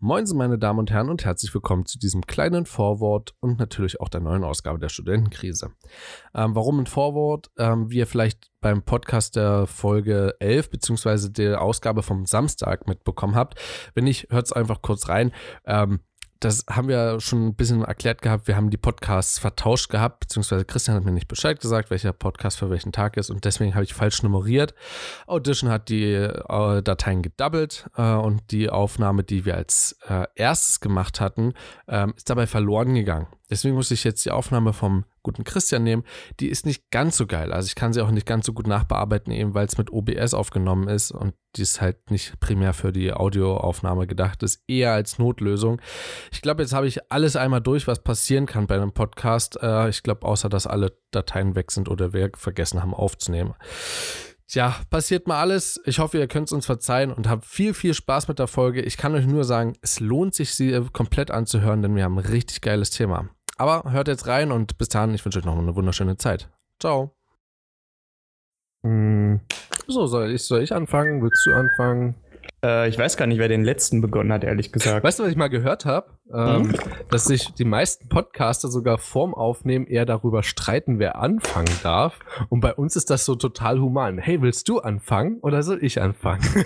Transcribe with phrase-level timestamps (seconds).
[0.00, 4.08] Moin, meine Damen und Herren, und herzlich willkommen zu diesem kleinen Vorwort und natürlich auch
[4.08, 5.72] der neuen Ausgabe der Studentenkrise.
[6.36, 7.50] Ähm, warum ein Vorwort?
[7.58, 13.34] Ähm, wie ihr vielleicht beim Podcast der Folge 11 beziehungsweise der Ausgabe vom Samstag mitbekommen
[13.34, 13.58] habt.
[13.94, 15.32] Wenn nicht, hört es einfach kurz rein.
[15.66, 15.98] Ähm,
[16.40, 18.46] das haben wir schon ein bisschen erklärt gehabt.
[18.46, 22.58] Wir haben die Podcasts vertauscht gehabt, beziehungsweise Christian hat mir nicht Bescheid gesagt, welcher Podcast
[22.58, 24.74] für welchen Tag ist und deswegen habe ich falsch nummeriert.
[25.26, 30.80] Audition hat die äh, Dateien gedoubled äh, und die Aufnahme, die wir als äh, erstes
[30.80, 31.54] gemacht hatten,
[31.88, 33.26] ähm, ist dabei verloren gegangen.
[33.50, 36.04] Deswegen muss ich jetzt die Aufnahme vom guten Christian nehmen.
[36.40, 37.52] Die ist nicht ganz so geil.
[37.52, 40.34] Also ich kann sie auch nicht ganz so gut nachbearbeiten, eben weil es mit OBS
[40.34, 45.18] aufgenommen ist und die ist halt nicht primär für die Audioaufnahme gedacht ist, eher als
[45.18, 45.80] Notlösung.
[46.30, 49.58] Ich glaube, jetzt habe ich alles einmal durch, was passieren kann bei einem Podcast.
[49.62, 53.54] Äh, ich glaube, außer dass alle Dateien weg sind oder wir vergessen haben aufzunehmen.
[54.46, 55.78] Tja, passiert mal alles.
[55.84, 58.80] Ich hoffe, ihr könnt es uns verzeihen und habt viel, viel Spaß mit der Folge.
[58.80, 62.24] Ich kann euch nur sagen, es lohnt sich, sie komplett anzuhören, denn wir haben ein
[62.24, 63.28] richtig geiles Thema.
[63.58, 66.48] Aber hört jetzt rein und bis dahin, ich wünsche euch noch eine wunderschöne Zeit.
[66.80, 67.14] Ciao.
[68.82, 69.40] Hm.
[69.88, 71.22] So, soll ich, soll ich anfangen?
[71.22, 72.14] Willst du anfangen?
[72.62, 75.04] Äh, ich weiß gar nicht, wer den letzten begonnen hat, ehrlich gesagt.
[75.04, 76.18] Weißt du, was ich mal gehört habe?
[76.32, 76.74] Ähm, hm?
[77.10, 82.20] Dass sich die meisten Podcaster sogar vorm Aufnehmen eher darüber streiten, wer anfangen darf.
[82.48, 84.18] Und bei uns ist das so total human.
[84.18, 86.42] Hey, willst du anfangen oder soll ich anfangen?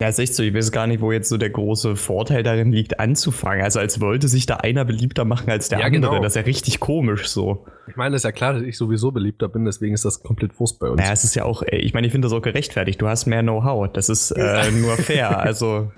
[0.00, 0.44] Ja, ist echt so.
[0.44, 3.64] Ich weiß gar nicht, wo jetzt so der große Vorteil darin liegt, anzufangen.
[3.64, 6.12] Also als wollte sich da einer beliebter machen als der ja, andere.
[6.12, 6.22] Genau.
[6.22, 7.66] Das ist ja richtig komisch so.
[7.88, 10.58] Ich meine, das ist ja klar, dass ich sowieso beliebter bin, deswegen ist das komplett
[10.60, 11.02] Wurst bei uns.
[11.02, 13.02] Ja, es ist ja auch, ich meine, ich finde das auch gerechtfertigt.
[13.02, 13.92] Du hast mehr Know-how.
[13.92, 15.40] Das ist äh, nur fair.
[15.40, 15.90] Also.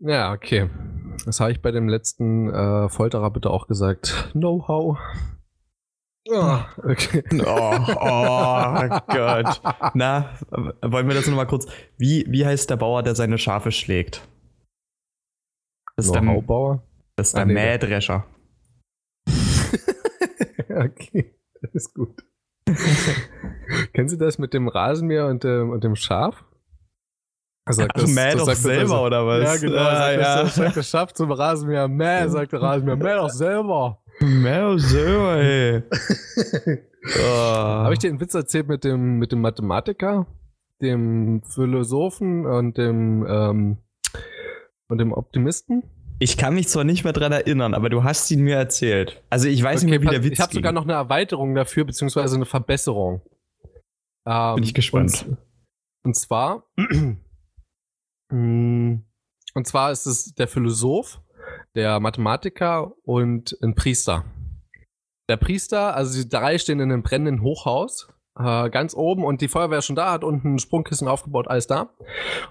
[0.00, 0.68] Ja, okay.
[1.24, 4.30] Das habe ich bei dem letzten äh, Folterer bitte auch gesagt.
[4.32, 4.98] Know-how.
[6.28, 7.22] Oh, okay.
[7.46, 9.60] oh, oh Gott.
[9.94, 10.30] Na,
[10.82, 11.66] wollen wir das nochmal kurz.
[11.96, 14.26] Wie, wie heißt der Bauer, der seine Schafe schlägt?
[15.96, 16.82] Das ist der Bauer.
[17.16, 18.26] Das ist der ah, nee, Mähdrescher.
[20.68, 22.24] okay, das ist gut.
[23.92, 26.44] Kennen Sie das mit dem Rasenmäher und dem, und dem Schaf?
[27.68, 29.44] Sagt Ach, das, mäh doch selber, das, oder was?
[29.44, 29.80] Ja, genau.
[29.80, 30.42] Ah, sagt, ja.
[30.42, 31.88] Das, sagt das Schaf zum Rasenmäher.
[31.88, 32.96] Mäh, sagt der Rasenmäher.
[32.96, 34.02] Mäh doch selber.
[34.40, 35.82] Mehr selber, ey.
[37.18, 37.34] oh.
[37.34, 40.26] Habe ich dir einen Witz erzählt mit dem, mit dem Mathematiker,
[40.80, 43.78] dem Philosophen und dem, ähm,
[44.88, 45.82] und dem Optimisten?
[46.18, 49.22] Ich kann mich zwar nicht mehr dran erinnern, aber du hast ihn mir erzählt.
[49.30, 51.54] Also ich weiß okay, nicht mehr, wie der Witz Ich habe sogar noch eine Erweiterung
[51.54, 53.22] dafür, beziehungsweise eine Verbesserung.
[54.26, 55.26] Ähm, Bin ich gespannt.
[55.26, 55.38] Und,
[56.04, 56.64] und zwar,
[58.30, 59.04] und
[59.64, 61.20] zwar ist es der Philosoph,
[61.74, 64.24] der Mathematiker und ein Priester.
[65.28, 68.08] Der Priester, also die drei stehen in einem brennenden Hochhaus,
[68.38, 71.66] äh, ganz oben und die Feuerwehr ist schon da, hat unten ein Sprungkissen aufgebaut, alles
[71.66, 71.94] da.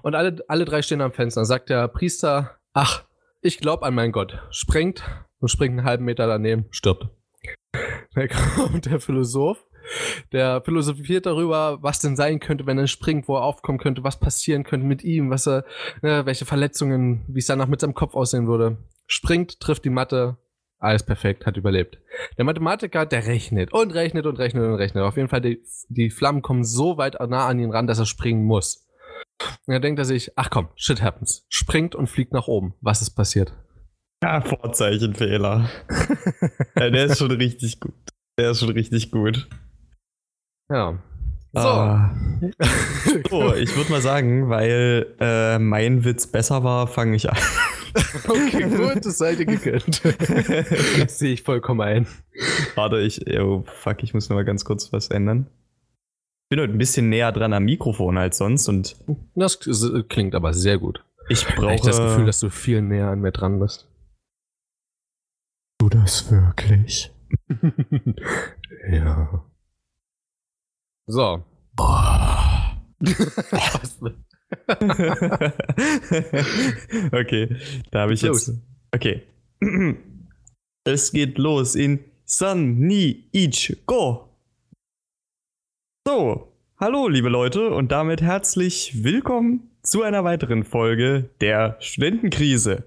[0.02, 1.46] Und alle, alle drei stehen am Fenster.
[1.46, 3.06] Sagt der Priester, ach,
[3.42, 4.42] ich glaube an meinen Gott.
[4.52, 5.04] Springt
[5.40, 7.10] und springt einen halben Meter daneben, stirbt.
[8.16, 9.66] Dann kommt der Philosoph
[10.32, 14.20] der philosophiert darüber, was denn sein könnte, wenn er springt, wo er aufkommen könnte, was
[14.20, 15.66] passieren könnte mit ihm, was er,
[16.02, 18.78] ne, welche Verletzungen, wie es danach mit seinem Kopf aussehen würde.
[19.12, 20.38] Springt, trifft die Matte,
[20.78, 21.98] alles perfekt, hat überlebt.
[22.38, 25.04] Der Mathematiker, der rechnet und rechnet und rechnet und rechnet.
[25.04, 28.06] Auf jeden Fall, die, die Flammen kommen so weit nah an ihn ran, dass er
[28.06, 28.88] springen muss.
[29.66, 31.46] Und dann denkt er sich, ach komm, shit happens.
[31.50, 32.76] Springt und fliegt nach oben.
[32.82, 33.54] Was ist passiert?
[34.24, 35.70] Ja, Vorzeichenfehler.
[36.78, 37.96] ja, der ist schon richtig gut.
[38.38, 39.50] Der ist schon richtig gut.
[40.70, 41.02] Ja.
[41.52, 41.60] So.
[41.60, 42.16] Ah.
[43.30, 47.38] so ich würde mal sagen, weil äh, mein Witz besser war, fange ich an.
[48.28, 50.02] okay, gut, das seid ihr gegönnt.
[51.00, 52.08] das sehe ich vollkommen ein.
[52.76, 55.48] Warte, ich, oh, fuck, ich muss noch mal ganz kurz was ändern.
[56.44, 58.96] Ich bin heute ein bisschen näher dran am Mikrofon als sonst und.
[59.34, 59.60] Das
[60.08, 61.04] klingt aber sehr gut.
[61.30, 61.76] Ich brauche.
[61.76, 63.88] Ich das Gefühl, dass du viel näher an mir dran bist.
[65.80, 67.12] Du das wirklich?
[68.92, 69.44] ja.
[71.12, 71.44] So.
[71.76, 72.78] Boah.
[77.12, 77.56] okay,
[77.90, 78.54] da habe ich jetzt.
[78.94, 79.24] Okay.
[80.86, 84.30] Es geht los in San, Ni, Ich, Go.
[86.08, 92.86] So, hallo liebe Leute und damit herzlich willkommen zu einer weiteren Folge der Studentenkrise.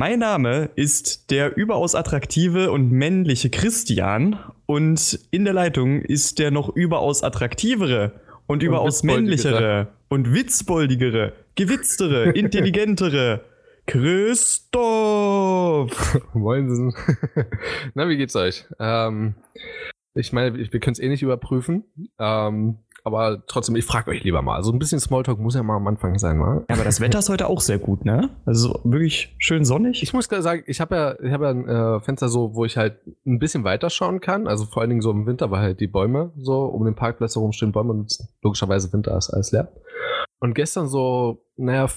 [0.00, 6.50] Mein Name ist der überaus attraktive und männliche Christian und in der Leitung ist der
[6.50, 8.12] noch überaus attraktivere
[8.46, 13.44] und, und überaus männlichere und witzboldigere, gewitztere, intelligentere
[13.86, 14.80] Christoph.
[16.34, 16.94] Moin.
[17.94, 18.64] Na, wie geht's euch?
[18.78, 19.34] Ähm,
[20.14, 21.84] ich meine, wir können es eh nicht überprüfen.
[22.18, 24.62] Ähm, aber trotzdem, ich frage euch lieber mal.
[24.64, 26.64] So ein bisschen Smalltalk muss ja mal am Anfang sein, wa?
[26.68, 28.30] Ja, aber das Wetter ist heute auch sehr gut, ne?
[28.46, 30.02] Also wirklich schön sonnig.
[30.02, 32.64] Ich muss gerade sagen, ich habe ja, ich habe ja ein äh, Fenster so, wo
[32.64, 32.96] ich halt
[33.26, 34.48] ein bisschen weiter schauen kann.
[34.48, 37.36] Also vor allen Dingen so im Winter, weil halt die Bäume so um den Parkplatz
[37.36, 39.70] herum stehen Bäume und logischerweise Winter ist alles leer.
[40.40, 41.88] Und gestern so, naja,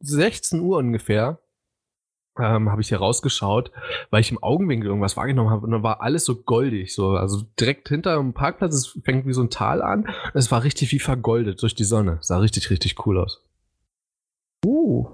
[0.00, 1.38] 16 Uhr ungefähr,
[2.40, 3.70] ähm, habe ich hier rausgeschaut,
[4.10, 7.42] weil ich im Augenwinkel irgendwas wahrgenommen habe und dann war alles so goldig, so also
[7.60, 10.98] direkt hinter dem Parkplatz, es fängt wie so ein Tal an, es war richtig wie
[10.98, 13.42] vergoldet durch die Sonne, sah richtig richtig cool aus.
[14.64, 15.06] Uh.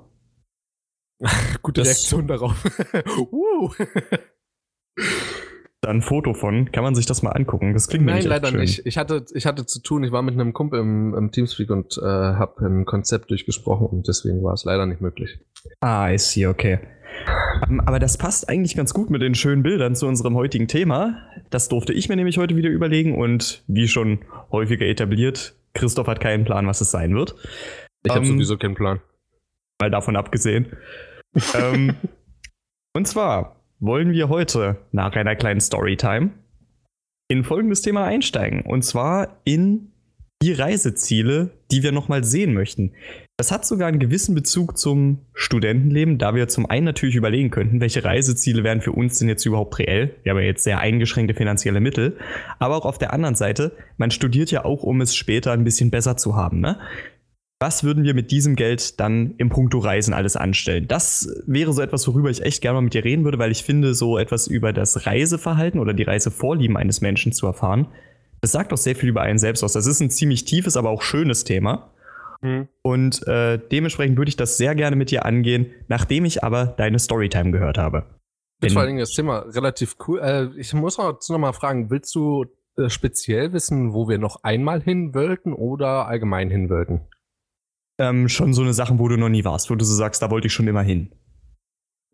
[1.62, 2.64] Gute Das- Reaktion darauf.
[3.32, 3.70] uh.
[5.84, 6.70] Da ein Foto von.
[6.70, 7.72] Kann man sich das mal angucken?
[7.72, 8.60] Das klingt Nein, leider schön.
[8.60, 8.86] nicht.
[8.86, 11.98] Ich hatte, ich hatte zu tun, ich war mit einem Kumpel im, im Teamspeak und
[11.98, 15.40] äh, habe ein Konzept durchgesprochen und deswegen war es leider nicht möglich.
[15.80, 16.78] Ah, ist hier, okay.
[17.68, 21.22] Ähm, Aber das passt eigentlich ganz gut mit den schönen Bildern zu unserem heutigen Thema.
[21.50, 24.20] Das durfte ich mir nämlich heute wieder überlegen und wie schon
[24.50, 27.34] häufiger etabliert, Christoph hat keinen Plan, was es sein wird.
[28.04, 29.00] Ich habe Ähm, sowieso keinen Plan.
[29.80, 30.76] Mal davon abgesehen.
[31.54, 31.94] ähm,
[32.94, 36.30] und zwar wollen wir heute nach einer kleinen Storytime
[37.28, 38.62] in folgendes Thema einsteigen.
[38.62, 39.92] Und zwar in
[40.42, 42.92] die Reiseziele, die wir nochmal sehen möchten.
[43.42, 47.80] Das hat sogar einen gewissen Bezug zum Studentenleben, da wir zum einen natürlich überlegen könnten,
[47.80, 50.14] welche Reiseziele wären für uns denn jetzt überhaupt reell.
[50.22, 52.16] Wir haben ja jetzt sehr eingeschränkte finanzielle Mittel.
[52.60, 55.90] Aber auch auf der anderen Seite, man studiert ja auch, um es später ein bisschen
[55.90, 56.60] besser zu haben.
[56.60, 56.78] Ne?
[57.58, 60.86] Was würden wir mit diesem Geld dann im Punkto Reisen alles anstellen?
[60.86, 63.64] Das wäre so etwas, worüber ich echt gerne mal mit dir reden würde, weil ich
[63.64, 67.88] finde, so etwas über das Reiseverhalten oder die Reisevorlieben eines Menschen zu erfahren,
[68.40, 69.72] das sagt auch sehr viel über einen selbst aus.
[69.72, 71.91] Das ist ein ziemlich tiefes, aber auch schönes Thema.
[72.44, 72.68] Hm.
[72.82, 76.98] Und äh, dementsprechend würde ich das sehr gerne mit dir angehen, nachdem ich aber deine
[76.98, 78.04] Storytime gehört habe.
[78.60, 80.20] Finde vor allen Dingen das Thema relativ cool.
[80.20, 82.46] Äh, ich muss auch noch mal fragen, willst du
[82.76, 87.02] äh, speziell wissen, wo wir noch einmal hin wollten oder allgemein hin wollten?
[87.98, 90.30] Ähm, schon so eine Sachen, wo du noch nie warst, wo du so sagst, da
[90.30, 91.12] wollte ich schon immer hin.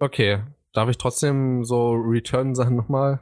[0.00, 0.40] Okay,
[0.72, 3.20] darf ich trotzdem so Return-Sachen nochmal,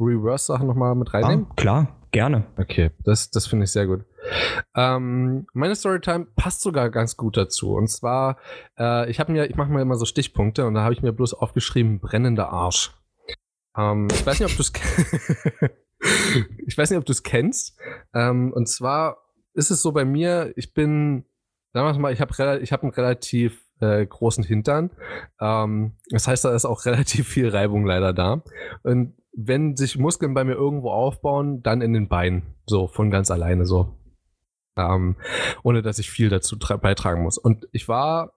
[0.00, 1.46] Reverse-Sachen nochmal mit reinnehmen?
[1.50, 2.44] Ah, klar, gerne.
[2.56, 4.04] Okay, das, das finde ich sehr gut.
[4.74, 7.74] Ähm, meine Storytime passt sogar ganz gut dazu.
[7.74, 8.38] Und zwar,
[8.78, 11.12] äh, ich habe mir, ich mache mir immer so Stichpunkte und da habe ich mir
[11.12, 12.92] bloß aufgeschrieben, brennender Arsch.
[13.76, 14.72] Ähm, ich weiß nicht, ob du es
[16.66, 17.78] Ich weiß nicht, ob du es kennst.
[18.14, 19.18] Ähm, und zwar
[19.54, 21.24] ist es so bei mir, ich bin,
[21.72, 24.90] sagen wir mal, ich habe hab einen relativ äh, großen Hintern.
[25.40, 28.42] Ähm, das heißt, da ist auch relativ viel Reibung leider da.
[28.82, 32.54] Und wenn sich Muskeln bei mir irgendwo aufbauen, dann in den Beinen.
[32.66, 33.94] So, von ganz alleine so.
[34.78, 35.16] Ähm,
[35.62, 37.36] ohne dass ich viel dazu tra- beitragen muss.
[37.36, 38.32] Und ich war,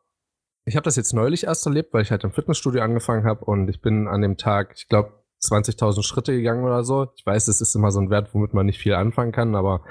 [0.65, 3.69] ich habe das jetzt neulich erst erlebt, weil ich halt im Fitnessstudio angefangen habe und
[3.69, 7.07] ich bin an dem Tag, ich glaube, 20.000 Schritte gegangen oder so.
[7.15, 9.81] Ich weiß, es ist immer so ein Wert, womit man nicht viel anfangen kann, aber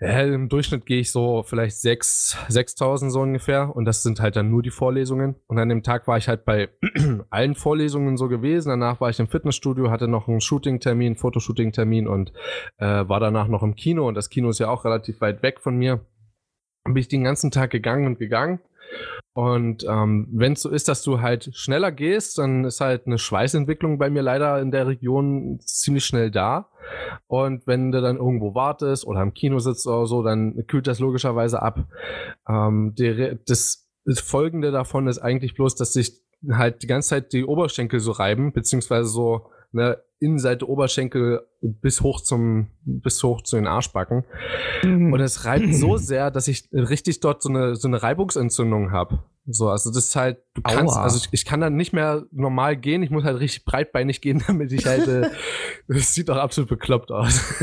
[0.00, 4.34] ja, im Durchschnitt gehe ich so vielleicht 6, 6.000 so ungefähr und das sind halt
[4.34, 5.36] dann nur die Vorlesungen.
[5.46, 6.68] Und an dem Tag war ich halt bei
[7.30, 8.70] allen Vorlesungen so gewesen.
[8.70, 12.32] Danach war ich im Fitnessstudio, hatte noch einen Shooting-Termin, Fotoshooting-Termin und
[12.78, 15.60] äh, war danach noch im Kino und das Kino ist ja auch relativ weit weg
[15.60, 16.04] von mir.
[16.84, 18.60] Bin ich den ganzen Tag gegangen und gegangen.
[19.34, 23.18] Und ähm, wenn es so ist, dass du halt schneller gehst, dann ist halt eine
[23.18, 26.68] Schweißentwicklung bei mir leider in der Region ziemlich schnell da.
[27.26, 31.00] Und wenn du dann irgendwo wartest oder im Kino sitzt oder so, dann kühlt das
[31.00, 31.80] logischerweise ab.
[32.48, 36.20] Ähm, die, das, das Folgende davon ist eigentlich bloß, dass sich
[36.52, 42.20] halt die ganze Zeit die Oberschenkel so reiben, beziehungsweise so eine Innenseite Oberschenkel bis hoch
[42.20, 44.24] zum, bis hoch zu den Arschbacken.
[44.82, 49.22] Und es reibt so sehr, dass ich richtig dort so eine, so eine Reibungsentzündung habe.
[49.46, 51.02] So, also das ist halt, du kannst, Aua.
[51.02, 54.42] also ich, ich kann dann nicht mehr normal gehen, ich muss halt richtig breitbeinig gehen,
[54.46, 55.30] damit ich halt, äh,
[55.88, 57.54] das sieht doch absolut bekloppt aus.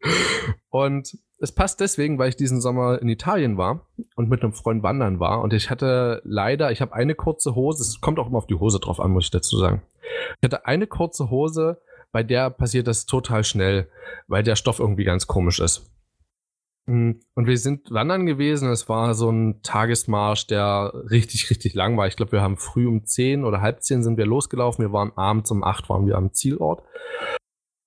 [0.70, 4.82] und es passt deswegen, weil ich diesen Sommer in Italien war und mit einem Freund
[4.82, 8.38] wandern war und ich hatte leider, ich habe eine kurze Hose, es kommt auch immer
[8.38, 9.82] auf die Hose drauf an, muss ich dazu sagen.
[10.40, 11.80] Ich hatte eine kurze Hose,
[12.12, 13.88] bei der passiert das total schnell,
[14.26, 15.90] weil der Stoff irgendwie ganz komisch ist.
[16.86, 18.70] Mm, Und wir sind wandern gewesen.
[18.70, 22.06] Es war so ein Tagesmarsch, der richtig, richtig lang war.
[22.06, 24.84] Ich glaube, wir haben früh um 10 oder halb 10 sind wir losgelaufen.
[24.84, 26.82] Wir waren abends um 8 waren wir am Zielort.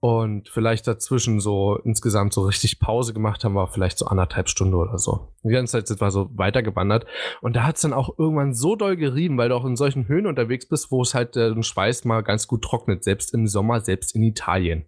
[0.02, 4.76] Und vielleicht dazwischen so insgesamt so richtig Pause gemacht haben wir vielleicht so anderthalb Stunden
[4.76, 5.28] oder so.
[5.44, 7.06] Die ganze Zeit sind wir so weitergewandert.
[7.42, 10.08] Und da hat es dann auch irgendwann so doll gerieben, weil du auch in solchen
[10.08, 13.46] Höhen unterwegs bist, wo es halt äh, den Schweiß mal ganz gut trocknet, selbst im
[13.48, 14.86] Sommer, selbst in Italien.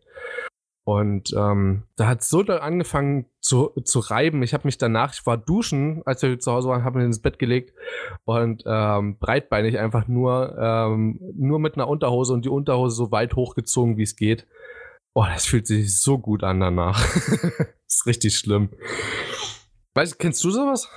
[0.84, 4.42] Und ähm, da hat es so doll angefangen zu, zu reiben.
[4.44, 7.22] Ich habe mich danach, ich war duschen, als wir zu Hause waren, habe mich ins
[7.22, 7.74] Bett gelegt
[8.24, 13.36] und ähm, breitbeinig einfach nur, ähm, nur mit einer Unterhose und die Unterhose so weit
[13.36, 14.48] hochgezogen, wie es geht.
[15.14, 17.04] Boah, das fühlt sich so gut an danach.
[17.88, 18.70] ist richtig schlimm.
[19.94, 20.90] Weißt, kennst du sowas?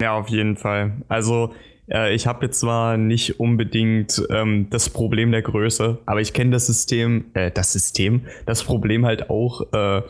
[0.00, 1.02] Ja, auf jeden Fall.
[1.08, 1.54] Also,
[1.88, 6.50] äh, ich habe jetzt zwar nicht unbedingt ähm, das Problem der Größe, aber ich kenne
[6.50, 10.02] das System, äh, das System, das Problem halt auch äh,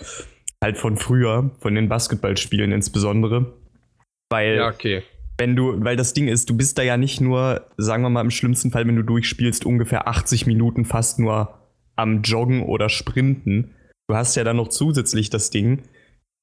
[0.63, 3.53] halt von früher, von den Basketballspielen insbesondere.
[4.31, 5.03] Weil, Ja, okay.
[5.39, 8.21] wenn du, weil das Ding ist, du bist da ja nicht nur, sagen wir mal
[8.21, 11.60] im schlimmsten Fall, wenn du durchspielst, ungefähr 80 Minuten fast nur
[12.01, 13.75] am Joggen oder Sprinten.
[14.09, 15.83] Du hast ja dann noch zusätzlich das Ding,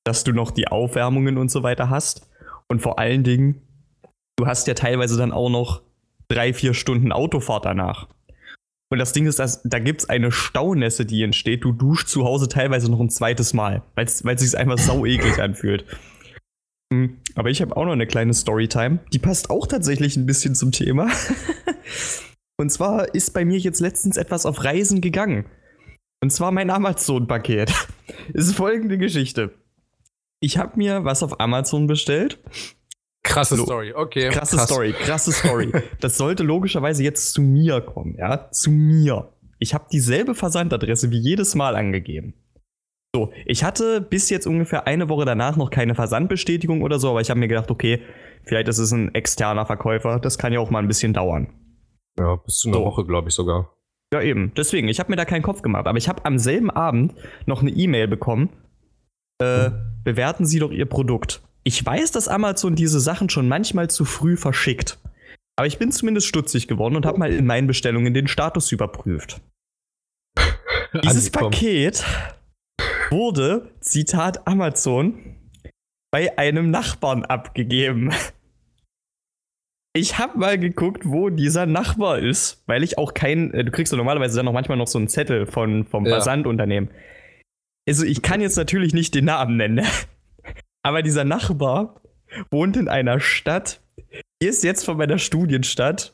[0.06, 2.30] dass du noch die Aufwärmungen und so weiter hast.
[2.70, 3.62] Und vor allen Dingen,
[4.38, 5.82] du hast ja teilweise dann auch noch
[6.30, 8.08] drei, vier Stunden Autofahrt danach.
[8.90, 11.64] Und das Ding ist, dass, da gibt es eine Staunässe, die entsteht.
[11.64, 15.42] Du duschst zu Hause teilweise noch ein zweites Mal, weil es sich einfach sau eklig
[15.42, 15.86] anfühlt.
[16.94, 19.00] Hm, Aber ich habe auch noch eine kleine Storytime.
[19.12, 21.10] Die passt auch tatsächlich ein bisschen zum Thema.
[22.58, 25.46] Und zwar ist bei mir jetzt letztens etwas auf Reisen gegangen.
[26.22, 27.72] Und zwar mein Amazon-Paket.
[28.34, 29.54] Ist folgende Geschichte.
[30.40, 32.40] Ich habe mir was auf Amazon bestellt.
[33.24, 34.30] Krasse Lo- Story, okay.
[34.30, 34.68] Krasse krass.
[34.68, 35.72] Story, krasse Story.
[36.00, 38.50] Das sollte logischerweise jetzt zu mir kommen, ja?
[38.52, 39.32] Zu mir.
[39.60, 42.34] Ich habe dieselbe Versandadresse wie jedes Mal angegeben.
[43.16, 47.22] So, ich hatte bis jetzt ungefähr eine Woche danach noch keine Versandbestätigung oder so, aber
[47.22, 48.02] ich habe mir gedacht, okay,
[48.44, 51.48] vielleicht ist es ein externer Verkäufer, das kann ja auch mal ein bisschen dauern.
[52.20, 52.86] Ja, bis zu einer So.
[52.86, 53.74] Woche, glaube ich sogar.
[54.14, 54.54] Ja, eben.
[54.56, 55.88] Deswegen, ich habe mir da keinen Kopf gemacht.
[55.88, 57.14] Aber ich habe am selben Abend
[57.46, 58.50] noch eine E-Mail bekommen.
[59.40, 59.72] Äh,
[60.04, 61.42] bewerten Sie doch Ihr Produkt.
[61.64, 64.98] Ich weiß, dass Amazon diese Sachen schon manchmal zu früh verschickt.
[65.58, 69.42] Aber ich bin zumindest stutzig geworden und habe mal in meinen Bestellungen den Status überprüft.
[71.04, 71.30] Dieses.
[71.30, 72.06] Paket
[73.10, 75.36] wurde, Zitat Amazon,
[76.12, 78.12] bei einem Nachbarn abgegeben.
[79.98, 83.92] Ich habe mal geguckt, wo dieser Nachbar ist, weil ich auch kein, äh, du kriegst
[83.92, 86.12] ja normalerweise dann noch manchmal noch so einen Zettel von, vom Ja.
[86.12, 86.92] Versandunternehmen.
[87.90, 89.84] Also ich kann jetzt natürlich nicht den Namen nennen,
[90.84, 92.00] aber dieser Nachbar
[92.52, 93.82] wohnt in einer Stadt,
[94.40, 96.14] ist jetzt von meiner Studienstadt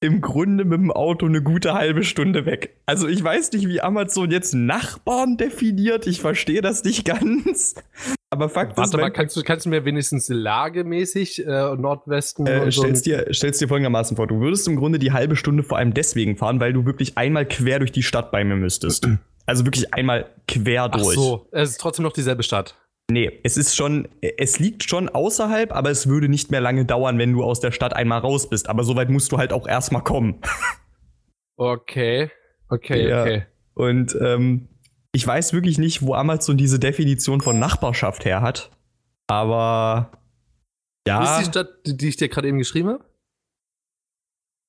[0.00, 2.80] im Grunde mit dem Auto eine gute halbe Stunde weg.
[2.86, 6.08] Also ich weiß nicht, wie Amazon jetzt Nachbarn definiert.
[6.08, 7.76] Ich verstehe das nicht ganz.
[8.32, 12.46] Aber Fakt ist, Warte mal, mein- kannst du, kannst du mir wenigstens lagemäßig äh, Nordwesten
[12.46, 15.36] äh, und so stellst, dir, stellst dir folgendermaßen vor, du würdest im Grunde die halbe
[15.36, 18.56] Stunde vor allem deswegen fahren, weil du wirklich einmal quer durch die Stadt bei mir
[18.56, 19.06] müsstest.
[19.44, 21.14] Also wirklich einmal quer Ach durch.
[21.14, 22.74] so, es ist trotzdem noch dieselbe Stadt.
[23.10, 27.18] Nee, es ist schon, es liegt schon außerhalb, aber es würde nicht mehr lange dauern,
[27.18, 28.70] wenn du aus der Stadt einmal raus bist.
[28.70, 30.40] Aber soweit musst du halt auch erstmal kommen.
[31.56, 32.30] Okay,
[32.70, 33.22] okay, Ja.
[33.22, 33.42] okay.
[33.74, 34.68] Und ähm,
[35.12, 38.70] ich weiß wirklich nicht, wo Amazon diese Definition von Nachbarschaft her hat.
[39.26, 40.10] Aber
[41.06, 41.22] ja.
[41.22, 43.04] ist die Stadt, die, die ich dir gerade eben geschrieben habe?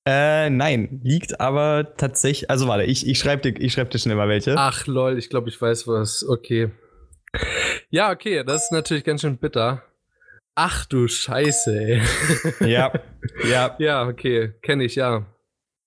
[0.06, 2.50] Äh, nein, liegt aber tatsächlich.
[2.50, 4.56] Also warte, ich, ich schreibe dir, ich schreib dir schnell mal welche.
[4.58, 6.28] Ach lol, ich glaube, ich weiß was.
[6.28, 6.72] Okay.
[7.90, 9.82] Ja, okay, das ist natürlich ganz schön bitter.
[10.56, 12.02] Ach du Scheiße, ey.
[12.70, 12.92] Ja,
[13.50, 15.26] ja, ja, okay, kenne ich, ja.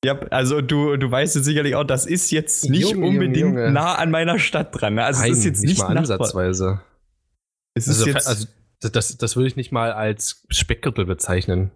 [0.05, 0.19] Ja.
[0.31, 3.71] Also du, du weißt jetzt sicherlich auch, das ist jetzt nicht Junge, unbedingt Junge.
[3.71, 4.95] nah an meiner Stadt dran.
[4.95, 5.05] Ne?
[5.05, 6.81] Also es ist jetzt nicht, mal Nachbar- ansatzweise.
[7.75, 8.27] Es ist Also, jetzt.
[8.27, 8.47] also
[8.93, 11.71] das, das würde ich nicht mal als Speckgürtel bezeichnen.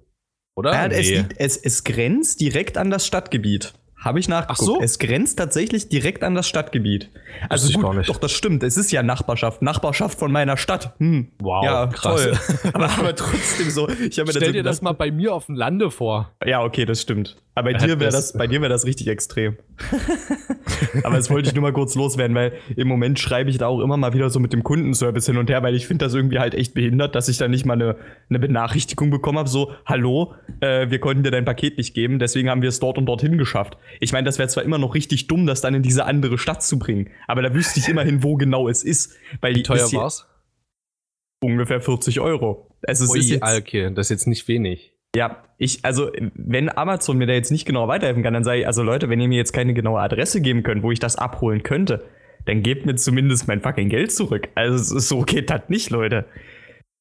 [0.56, 0.72] Oder?
[0.72, 1.16] Ja, es, Nee.
[1.18, 3.72] liegt, es, es grenzt direkt an das Stadtgebiet.
[3.98, 4.60] Habe ich nachgeguckt.
[4.62, 4.80] Ach so?
[4.80, 7.10] Es grenzt tatsächlich direkt an das Stadtgebiet.
[7.50, 8.08] Also ich gut, gar nicht.
[8.08, 8.62] doch, das stimmt.
[8.62, 9.60] Es ist ja Nachbarschaft.
[9.60, 10.94] Nachbarschaft von meiner Stadt.
[11.00, 11.32] Hm.
[11.38, 12.22] Wow, ja, krass.
[12.22, 12.38] toll.
[12.72, 13.88] aber, aber trotzdem so.
[13.90, 16.34] Ich habe mir Stell dir das mal bei mir auf dem Lande vor.
[16.46, 17.36] Ja, okay, das stimmt.
[17.60, 19.56] Aber bei dir wäre das- bei dir wäre das richtig extrem.
[21.04, 23.80] Aber das wollte ich nur mal kurz loswerden, weil im Moment schreibe ich da auch
[23.80, 26.38] immer mal wieder so mit dem Kundenservice hin und her, weil ich finde das irgendwie
[26.38, 27.96] halt echt behindert, dass ich da nicht mal eine,
[28.28, 32.48] eine Benachrichtigung bekommen habe, so, hallo, äh, wir konnten dir dein Paket nicht geben, deswegen
[32.48, 33.76] haben wir es dort und dorthin geschafft.
[34.00, 36.62] Ich meine, das wäre zwar immer noch richtig dumm, das dann in diese andere Stadt
[36.62, 39.16] zu bringen, aber da wüsste ich immerhin, wo genau es ist.
[39.40, 40.26] Weil Wie teuer ist war's?
[41.42, 42.70] Ungefähr 40 Euro.
[42.86, 44.94] Also es Ui, ist jetzt, okay, das ist jetzt nicht wenig.
[45.16, 48.66] Ja, ich, also, wenn Amazon mir da jetzt nicht genau weiterhelfen kann, dann sage ich,
[48.66, 51.62] also Leute, wenn ihr mir jetzt keine genaue Adresse geben könnt, wo ich das abholen
[51.62, 52.04] könnte,
[52.46, 54.48] dann gebt mir zumindest mein fucking Geld zurück.
[54.54, 56.26] Also, so geht das nicht, Leute.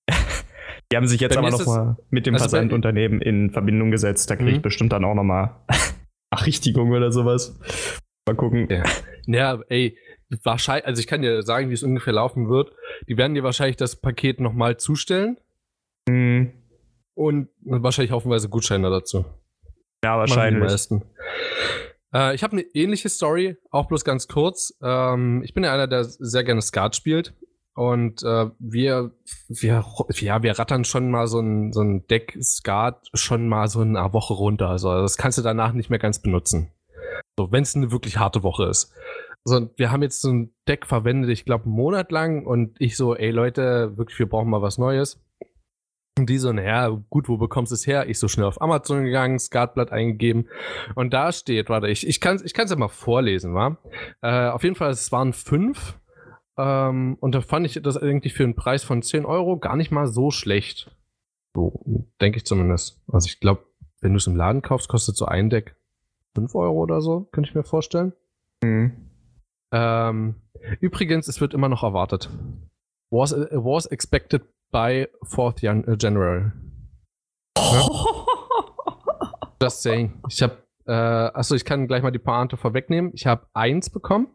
[0.91, 3.91] Die haben sich jetzt aber ist noch es- mal mit dem also Versandunternehmen in Verbindung
[3.91, 4.29] gesetzt.
[4.31, 4.61] Da kriege ich Mhm.
[4.63, 5.63] bestimmt dann auch noch mal
[6.33, 7.59] Nachrichtigung oder sowas.
[8.27, 8.67] Mal gucken.
[8.71, 8.83] Ja.
[9.27, 9.95] Ja, ey,
[10.43, 12.71] wahrscheinlich, also ich kann dir sagen, wie es ungefähr laufen wird.
[13.07, 15.37] Die werden dir wahrscheinlich das Paket nochmal zustellen
[16.09, 16.51] Hm,
[17.19, 19.25] und wahrscheinlich haufenweise Gutscheine dazu.
[20.03, 20.63] ja, Machen die wahrscheinlich.
[20.63, 21.03] meisten.
[22.13, 24.73] Äh, ich habe eine ähnliche Story, auch bloß ganz kurz.
[24.81, 27.33] Ähm, ich bin ja einer, der sehr gerne Skat spielt.
[27.75, 29.11] Und äh, wir,
[29.49, 33.81] wir, ja, wir rattern schon mal so ein, so ein Deck Skat schon mal so
[33.81, 34.69] eine Woche runter.
[34.69, 36.71] Also das kannst du danach nicht mehr ganz benutzen.
[37.37, 38.93] So, wenn es eine wirklich harte Woche ist.
[39.43, 42.45] So, und wir haben jetzt so ein Deck verwendet, ich glaube, einen Monat lang.
[42.45, 45.21] Und ich so, ey Leute, wirklich, wir brauchen mal was Neues.
[46.19, 48.09] Und die so, naja, gut, wo bekommst du es her?
[48.09, 50.49] Ich so schnell auf Amazon gegangen, Skatblatt eingegeben.
[50.95, 53.77] Und da steht, warte, ich, ich kann es ich kann's ja mal vorlesen, wa?
[54.21, 55.97] Äh, auf jeden Fall, es waren fünf.
[56.57, 59.91] Ähm, und da fand ich das eigentlich für einen Preis von 10 Euro gar nicht
[59.91, 60.93] mal so schlecht.
[61.55, 63.01] So, denke ich zumindest.
[63.07, 63.63] Also ich glaube,
[64.01, 65.77] wenn du es im Laden kaufst, kostet so ein Deck
[66.35, 68.11] 5 Euro oder so, könnte ich mir vorstellen.
[68.61, 69.09] Mhm.
[69.71, 70.35] Ähm,
[70.81, 72.29] übrigens, es wird immer noch erwartet.
[73.09, 76.51] Was, was expected by 4th Jan äh, General.
[79.61, 80.21] Just saying.
[80.29, 83.11] Ich habe, äh, achso, ich kann gleich mal die Pointe vorwegnehmen.
[83.13, 84.27] Ich habe eins bekommen.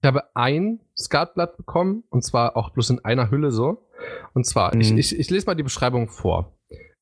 [0.00, 3.88] Ich habe ein Skatblatt bekommen und zwar auch bloß in einer Hülle so.
[4.32, 4.80] Und zwar, Mhm.
[4.80, 6.56] ich, ich, ich lese mal die Beschreibung vor.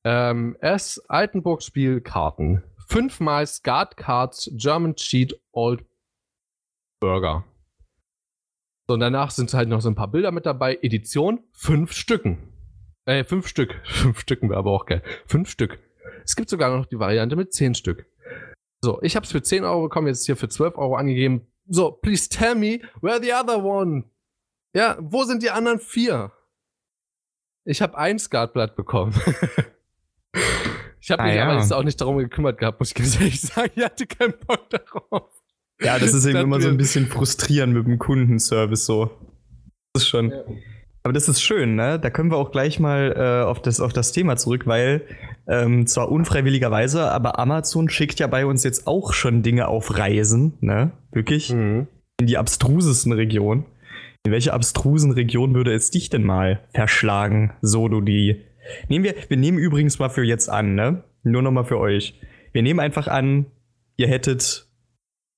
[0.05, 1.03] Ähm, S.
[1.09, 2.63] Altenburg Spielkarten.
[2.89, 5.85] Fünfmal Skat Cards German Cheat Old
[7.01, 7.45] Burger.
[8.89, 10.79] So, und danach sind halt noch so ein paar Bilder mit dabei.
[10.83, 12.53] Edition, fünf Stücken.
[13.05, 13.75] Äh, fünf Stück.
[13.85, 15.03] Fünf Stücken wäre aber auch geil.
[15.27, 15.79] Fünf Stück.
[16.25, 18.07] Es gibt sogar noch die Variante mit zehn Stück.
[18.83, 21.47] So, ich habe es für 10 Euro bekommen, jetzt ist hier für 12 Euro angegeben.
[21.69, 24.05] So, please tell me where the other one.
[24.75, 26.33] Ja, wo sind die anderen vier?
[27.65, 29.15] Ich habe ein Skatblatt bekommen.
[31.01, 31.45] ich habe Ah, mich ja.
[31.49, 33.71] aber jetzt auch nicht darum gekümmert gehabt, muss ich ganz ehrlich sagen.
[33.75, 35.36] Ich hatte keinen Bock darauf.
[35.81, 39.11] Ja, das ist eben immer so ein bisschen frustrierend mit dem Kundenservice so.
[39.93, 40.31] Das ist schon.
[40.31, 40.43] Ja.
[41.03, 42.01] Aber das ist schön, ne?
[42.01, 45.03] Da können wir auch gleich mal äh, auf, das, auf das Thema zurück, weil
[45.47, 50.55] ähm, zwar unfreiwilligerweise, aber Amazon schickt ja bei uns jetzt auch schon Dinge auf Reisen,
[50.61, 50.91] ne?
[51.13, 51.53] Wirklich?
[51.53, 51.87] Mhm.
[52.19, 53.67] In die abstrusesten Regionen.
[54.25, 58.43] In welche abstrusen Region würde es dich denn mal verschlagen, so du die?
[58.89, 61.05] Nehmen wir, wir nehmen übrigens mal für jetzt an, ne?
[61.23, 62.19] Nur noch mal für euch.
[62.53, 63.47] Wir nehmen einfach an,
[63.97, 64.66] ihr hättet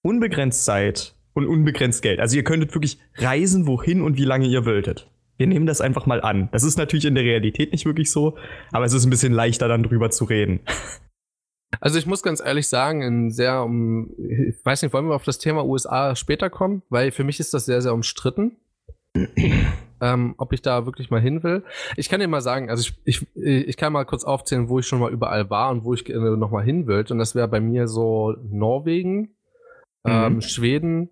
[0.08, 2.18] unbegrenzt Zeit und unbegrenzt Geld.
[2.18, 5.10] Also ihr könntet wirklich reisen, wohin und wie lange ihr wolltet.
[5.36, 6.48] Wir nehmen das einfach mal an.
[6.50, 8.36] Das ist natürlich in der Realität nicht wirklich so,
[8.72, 10.60] aber es ist ein bisschen leichter dann drüber zu reden.
[11.80, 15.24] Also ich muss ganz ehrlich sagen, in sehr um, ich weiß nicht, wollen wir auf
[15.24, 18.56] das Thema USA später kommen, weil für mich ist das sehr, sehr umstritten.
[20.00, 21.62] ähm, ob ich da wirklich mal hin will.
[21.96, 24.86] Ich kann dir mal sagen, also ich, ich, ich kann mal kurz aufzählen, wo ich
[24.86, 27.04] schon mal überall war und wo ich äh, noch mal hin will.
[27.10, 29.36] Und das wäre bei mir so Norwegen,
[30.04, 30.40] ähm, Mhm.
[30.42, 31.10] Schweden,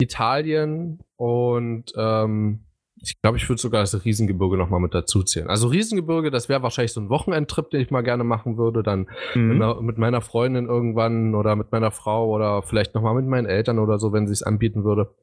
[0.00, 2.60] Italien und ähm,
[3.00, 5.48] ich glaube, ich würde sogar das Riesengebirge noch mal mit dazu zählen.
[5.48, 8.82] Also Riesengebirge, das wäre wahrscheinlich so ein Wochenendtrip, den ich mal gerne machen würde.
[8.82, 9.50] Dann mit, Mhm.
[9.52, 13.78] einer, mit meiner Freundin irgendwann oder mit meiner Frau oder vielleicht nochmal mit meinen Eltern
[13.78, 15.14] oder so, wenn sie es anbieten würde.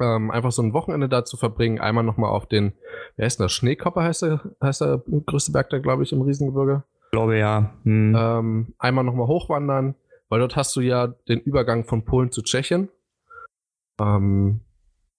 [0.00, 2.72] Ähm, einfach so ein Wochenende da zu verbringen, einmal nochmal auf den,
[3.16, 3.52] wer heißt denn das?
[3.52, 6.84] Schneekopper heißt der, heißt der größte Berg da, glaube ich, im Riesengebirge.
[7.06, 7.74] Ich glaube ja.
[7.84, 8.16] Mhm.
[8.18, 9.94] Ähm, einmal nochmal hochwandern,
[10.28, 12.88] weil dort hast du ja den Übergang von Polen zu Tschechien.
[14.00, 14.60] Ähm,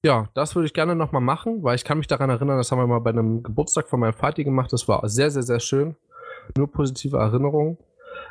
[0.06, 2.80] ja, das würde ich gerne nochmal machen, weil ich kann mich daran erinnern, das haben
[2.80, 4.72] wir mal bei einem Geburtstag von meinem Vati gemacht.
[4.72, 5.96] Das war sehr, sehr, sehr schön.
[6.58, 7.78] Nur positive Erinnerungen.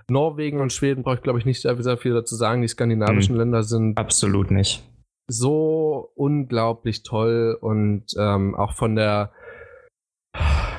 [0.09, 2.63] Norwegen und Schweden brauche ich, glaube ich, nicht sehr, viel dazu sagen.
[2.63, 4.83] Die skandinavischen Länder sind Absolut nicht.
[5.27, 9.33] so unglaublich toll und ähm, auch von der,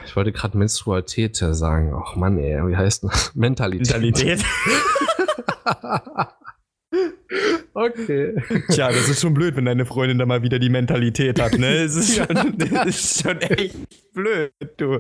[0.06, 1.94] ich wollte gerade Menstrualität sagen.
[1.96, 3.32] Ach Mann, ey, wie heißt das?
[3.36, 4.02] Mentalität.
[4.02, 4.44] Mentalität.
[7.74, 8.36] okay.
[8.70, 11.84] Tja, das ist schon blöd, wenn deine Freundin da mal wieder die Mentalität hat, ne?
[11.84, 13.76] Es ist schon, das ist schon echt
[14.14, 15.00] blöd, du.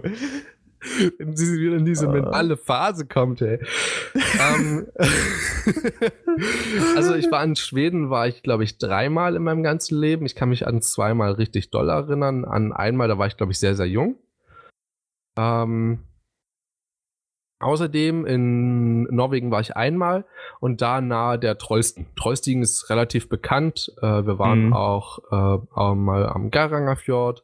[1.17, 2.11] Wenn sie wieder in diese Ah.
[2.11, 3.59] mentale Phase kommt, ey.
[4.39, 4.87] ähm,
[6.95, 10.25] also ich war in Schweden, war ich, glaube ich, dreimal in meinem ganzen Leben.
[10.25, 12.45] Ich kann mich an zweimal richtig doll erinnern.
[12.45, 14.15] An einmal, da war ich, glaube ich, sehr, sehr jung.
[15.37, 15.99] Ähm,
[17.59, 20.25] außerdem in Norwegen war ich einmal
[20.59, 22.07] und da nahe der Trollsten.
[22.15, 23.91] Trollstigen ist relativ bekannt.
[24.01, 24.73] Äh, wir waren Mhm.
[24.73, 27.43] auch, äh, auch mal am Garanger Fjord,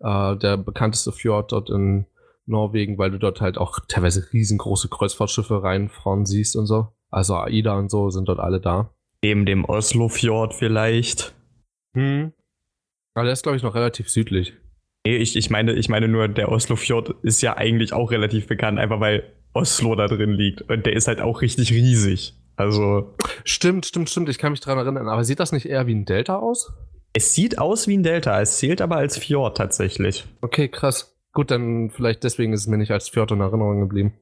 [0.00, 2.06] äh, der bekannteste Fjord dort in
[2.46, 6.88] Norwegen, weil du dort halt auch teilweise riesengroße Kreuzfahrtschiffe reinfahren siehst und so.
[7.10, 8.90] Also AIDA und so sind dort alle da.
[9.22, 11.34] Neben dem Oslofjord vielleicht.
[11.94, 12.32] Hm.
[13.14, 14.52] Aber der ist, glaube ich, noch relativ südlich.
[15.06, 18.78] Nee, ich, ich, meine, ich meine nur, der Oslofjord ist ja eigentlich auch relativ bekannt,
[18.78, 20.62] einfach weil Oslo da drin liegt.
[20.62, 22.34] Und der ist halt auch richtig riesig.
[22.56, 23.14] Also,
[23.44, 24.28] Stimmt, stimmt, stimmt.
[24.28, 25.08] Ich kann mich dran erinnern.
[25.08, 26.72] Aber sieht das nicht eher wie ein Delta aus?
[27.16, 30.26] es sieht aus wie ein Delta, es zählt aber als Fjord tatsächlich.
[30.42, 31.16] Okay, krass.
[31.32, 34.12] Gut, dann vielleicht deswegen ist es mir nicht als Fjord in Erinnerung geblieben.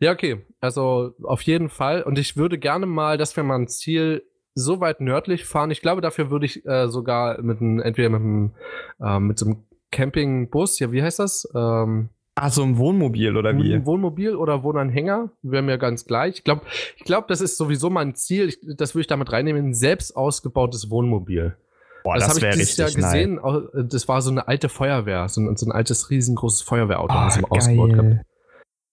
[0.00, 0.44] Ja, okay.
[0.60, 2.02] Also auf jeden Fall.
[2.02, 4.22] Und ich würde gerne mal, dass wir mal ein Ziel
[4.54, 5.70] so weit nördlich fahren.
[5.70, 8.54] Ich glaube, dafür würde ich äh, sogar mit einem, entweder mit einem,
[8.98, 11.46] äh, mit so einem Campingbus, ja, wie heißt das?
[11.54, 13.72] Ähm, Ach, so ein Wohnmobil oder wie?
[13.72, 16.34] ein Wohnmobil oder Wohnanhänger, wäre mir ganz gleich.
[16.36, 16.62] Ich glaube,
[16.96, 19.74] ich glaub, das ist sowieso mal ein Ziel, ich, das würde ich damit reinnehmen, ein
[19.74, 21.56] selbst ausgebautes Wohnmobil.
[22.04, 23.38] Boah, das, das habe ich dieses Jahr gesehen.
[23.38, 27.26] Au- Das war so eine alte Feuerwehr, so ein, so ein altes, riesengroßes Feuerwehrauto, Ah,
[27.26, 27.98] was sie mal ausgebaut geil.
[27.98, 28.20] haben.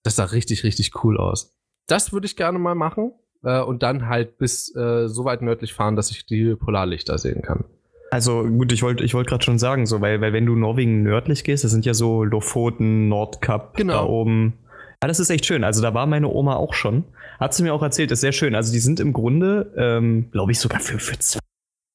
[0.03, 1.53] Das sah richtig, richtig cool aus.
[1.87, 3.11] Das würde ich gerne mal machen.
[3.43, 7.41] Äh, und dann halt bis äh, so weit nördlich fahren, dass ich die Polarlichter sehen
[7.41, 7.65] kann.
[8.13, 11.01] Also gut, ich wollte ich wollt gerade schon sagen, so, weil, weil wenn du Norwegen
[11.01, 13.93] nördlich gehst, das sind ja so Lofoten, Nordkap Genau.
[13.93, 14.53] da oben.
[15.01, 15.63] Ja, das ist echt schön.
[15.63, 17.05] Also da war meine Oma auch schon.
[17.39, 18.53] Hat sie mir auch erzählt, ist sehr schön.
[18.53, 21.39] Also die sind im Grunde, ähm, glaube ich, sogar für, für zwei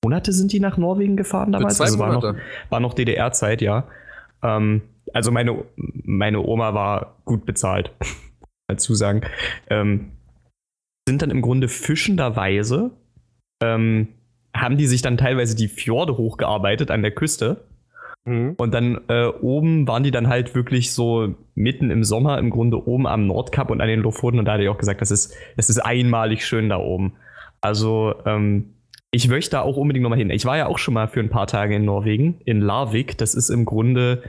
[0.04, 1.76] Monate sind die nach Norwegen gefahren Für damals.
[1.76, 2.35] zwei also war noch,
[2.68, 3.87] war noch DDR-Zeit, ja.
[4.42, 4.83] Ähm,
[5.14, 7.92] also meine, meine Oma war gut bezahlt,
[8.68, 9.20] dazu sagen.
[9.70, 10.11] Ähm,
[11.09, 12.90] sind dann im Grunde fischenderweise,
[13.62, 14.09] ähm,
[14.61, 17.64] haben die sich dann teilweise die Fjorde hochgearbeitet an der Küste.
[18.25, 18.55] Mhm.
[18.59, 22.87] Und dann äh, oben waren die dann halt wirklich so mitten im Sommer im Grunde
[22.87, 24.38] oben am Nordkap und an den Lofoten.
[24.38, 27.14] Und da hatte ich auch gesagt, das ist, das ist einmalig schön da oben.
[27.61, 28.75] Also ähm,
[29.11, 30.31] ich möchte da auch unbedingt nochmal hin.
[30.31, 33.16] Ich war ja auch schon mal für ein paar Tage in Norwegen, in Larvik.
[33.16, 34.23] Das ist im Grunde,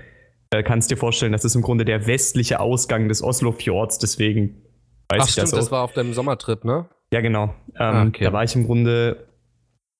[0.52, 4.00] äh, kannst dir vorstellen, das ist im Grunde der westliche Ausgang des Oslofjords.
[4.00, 4.62] Deswegen
[5.10, 5.58] weiß Ach ich stimmt, das auch.
[5.58, 6.86] das war auf deinem Sommertrip, ne?
[7.12, 7.46] Ja, genau.
[7.46, 8.24] Ähm, Ah, okay.
[8.24, 9.29] Da war ich im Grunde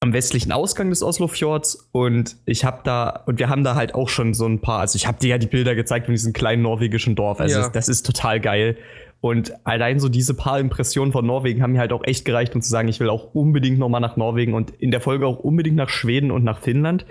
[0.02, 4.08] am westlichen Ausgang des Oslofjords und ich habe da und wir haben da halt auch
[4.08, 6.62] schon so ein paar, also ich habe dir ja die Bilder gezeigt von diesem kleinen
[6.62, 7.42] norwegischen Dorf.
[7.42, 7.64] Also Ja.
[7.64, 8.78] das, das ist total geil.
[9.22, 12.62] Und allein so diese paar Impressionen von Norwegen haben mir halt auch echt gereicht, um
[12.62, 15.76] zu sagen, ich will auch unbedingt nochmal nach Norwegen und in der Folge auch unbedingt
[15.76, 17.06] nach Schweden und nach Finnland.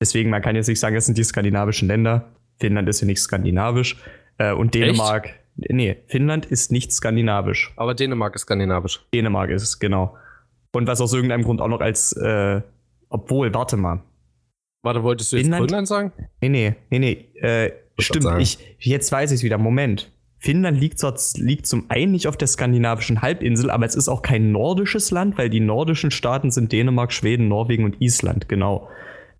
[0.00, 2.30] Deswegen, man kann jetzt nicht sagen, das sind die skandinavischen Länder.
[2.60, 3.96] Finnland ist ja nicht skandinavisch.
[4.38, 7.72] Äh, und Dänemark, nee, Finnland ist nicht skandinavisch.
[7.76, 9.00] Aber Dänemark ist skandinavisch.
[9.12, 10.16] Dänemark ist es, genau.
[10.72, 12.60] Und was aus irgendeinem Grund auch noch als, äh,
[13.08, 14.02] obwohl, warte mal.
[14.82, 15.66] Warte, wolltest du jetzt Finnland?
[15.66, 16.12] Grönland sagen?
[16.40, 17.40] Nee, nee, nee, nee.
[17.40, 19.58] Äh, stimmt, ich jetzt weiß ich es wieder.
[19.58, 20.12] Moment.
[20.38, 24.22] Finnland liegt, dort, liegt zum einen nicht auf der skandinavischen Halbinsel, aber es ist auch
[24.22, 28.88] kein nordisches Land, weil die nordischen Staaten sind Dänemark, Schweden, Norwegen und Island, genau.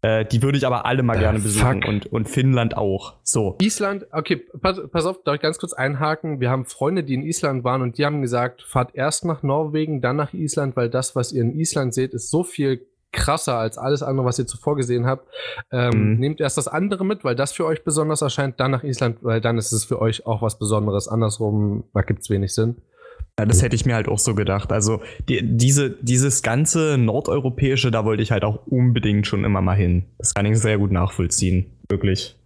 [0.02, 1.88] Äh, die würde ich aber alle mal The gerne besuchen fuck?
[1.88, 3.16] und, und Finnland auch.
[3.22, 3.56] So.
[3.60, 6.40] Island, okay, pass, pass auf, darf ich ganz kurz einhaken?
[6.40, 10.00] Wir haben Freunde, die in Island waren und die haben gesagt, fahrt erst nach Norwegen,
[10.00, 13.76] dann nach Island, weil das, was ihr in Island seht, ist so viel krasser als
[13.76, 15.28] alles andere, was ihr zuvor gesehen habt.
[15.72, 16.18] Ähm, Mhm.
[16.20, 19.40] Nehmt erst das andere mit, weil das für euch besonders erscheint, dann nach Island, weil
[19.40, 21.08] dann ist es für euch auch was Besonderes.
[21.08, 22.76] Andersrum, da gibt es wenig Sinn.
[23.38, 24.70] Ja, das hätte ich mir halt auch so gedacht.
[24.70, 29.76] Also die, diese, dieses ganze nordeuropäische, da wollte ich halt auch unbedingt schon immer mal
[29.76, 30.04] hin.
[30.18, 31.66] Das kann ich sehr gut nachvollziehen.
[31.88, 32.36] Wirklich.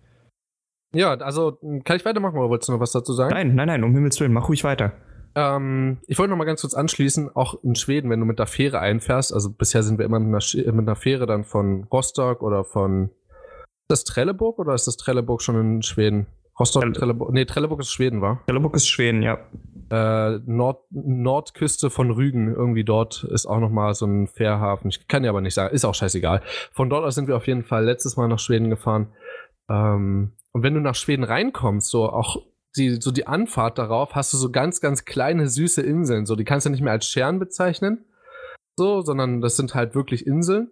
[0.94, 3.34] Ja, also kann ich weitermachen oder wolltest du noch was dazu sagen?
[3.34, 4.92] Nein, nein, nein, um Himmels Willen, mach ruhig weiter.
[5.34, 8.46] Ähm, ich wollte noch mal ganz kurz anschließen, auch in Schweden, wenn du mit der
[8.46, 11.82] Fähre einfährst, also bisher sind wir immer mit einer, Sch- mit einer Fähre dann von
[11.92, 16.28] Rostock oder von ist das Trelleborg oder ist das Trelleborg schon in Schweden?
[16.58, 18.42] Rostock, Trelle- Trelleborg, nee, Trelleborg ist Schweden, war.
[18.46, 19.38] Trelleborg ist Schweden, ja.
[19.90, 24.88] Äh, Nord, Nordküste von Rügen, irgendwie dort ist auch noch mal so ein Fährhafen.
[24.88, 26.42] Ich kann dir aber nicht sagen, ist auch scheißegal.
[26.72, 29.12] Von dort aus sind wir auf jeden Fall letztes Mal nach Schweden gefahren.
[29.68, 32.36] Ähm, und wenn du nach Schweden reinkommst, so auch
[32.76, 36.26] die, so die Anfahrt darauf, hast du so ganz, ganz kleine, süße Inseln.
[36.26, 38.04] So, die kannst du nicht mehr als Scheren bezeichnen,
[38.76, 40.70] so, sondern das sind halt wirklich Inseln,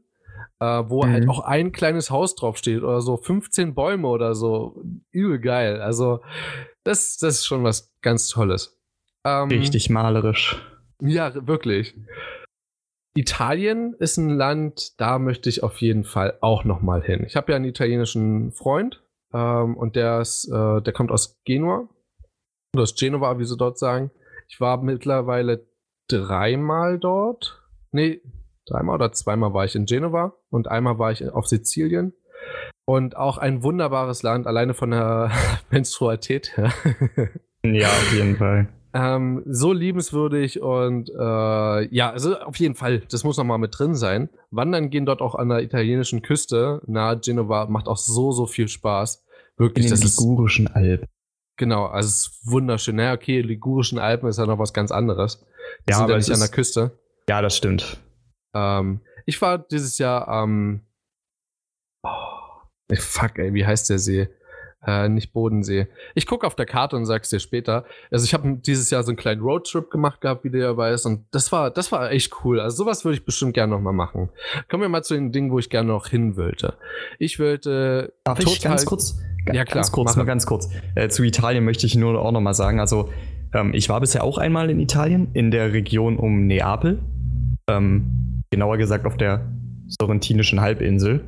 [0.61, 1.13] äh, wo Mhm.
[1.13, 4.83] halt auch ein kleines Haus draufsteht oder so 15 Bäume oder so.
[5.11, 5.81] Übel geil.
[5.81, 6.21] Also,
[6.85, 8.79] das, das ist schon was ganz Tolles.
[9.27, 10.61] Ähm, Richtig malerisch.
[11.01, 11.95] ja, wirklich.
[13.15, 17.25] Italien ist ein Land, da möchte ich auf jeden Fall auch noch mal hin.
[17.27, 19.03] Ich habe ja einen italienischen Freund
[19.35, 21.89] ähm, und der ist, äh, der kommt aus Genua
[22.75, 24.11] oder aus Genova, wie sie dort sagen.
[24.49, 25.67] Ich war mittlerweile
[26.09, 27.63] dreimal dort.
[27.91, 28.23] Nee,
[28.67, 32.13] dreimal oder zweimal war ich in Genova und einmal war ich auf Sizilien.
[32.85, 35.31] Und auch ein wunderbares Land, alleine von der
[35.71, 36.73] Menstrualität her.
[37.65, 38.69] Ja, auf jeden Fall.
[38.95, 43.79] Ähm, so liebenswürdig und äh, ja, also auf jeden Fall, das muss noch mal mit
[43.79, 44.29] drin sein.
[44.51, 48.69] Wandern gehen dort auch an der italienischen Küste nahe Genova, macht auch so, so viel
[48.69, 49.25] Spaß.
[49.59, 51.07] In Wirklich, den das ist ligurischen Alpen.
[51.57, 52.97] genau, also es ist wunderschön.
[52.97, 55.41] Naja, okay, ligurischen Alpen ist ja noch was ganz anderes.
[55.87, 56.91] Die Ja, sind aber ja nicht an ist- der Küste.
[57.29, 57.99] Ja, das stimmt.
[58.55, 60.81] Ähm, ich war dieses Jahr am
[62.05, 62.09] oh,
[62.95, 64.29] fuck, ey, wie heißt der See?
[64.85, 65.87] Äh, nicht Bodensee.
[66.17, 67.85] Ich gucke auf der Karte und sag's dir später.
[68.11, 71.07] Also ich habe dieses Jahr so einen kleinen Roadtrip gemacht gehabt, wie du ja weißt,
[71.07, 72.59] und das war, das war echt cool.
[72.59, 74.31] Also sowas würde ich bestimmt gerne noch mal machen.
[74.69, 76.75] Kommen wir mal zu den Dingen, wo ich gerne noch hin wollte.
[77.21, 79.21] Ich wollte Darf ich ganz kurz?
[79.47, 80.69] Ja, klar, Ganz kurz, nur ganz kurz.
[80.95, 82.79] Äh, zu Italien möchte ich nur auch noch mal sagen.
[82.79, 83.09] Also,
[83.53, 87.01] ähm, ich war bisher auch einmal in Italien, in der Region um Neapel.
[87.69, 89.51] Ähm, genauer gesagt auf der
[89.89, 91.25] sorrentinischen Halbinsel.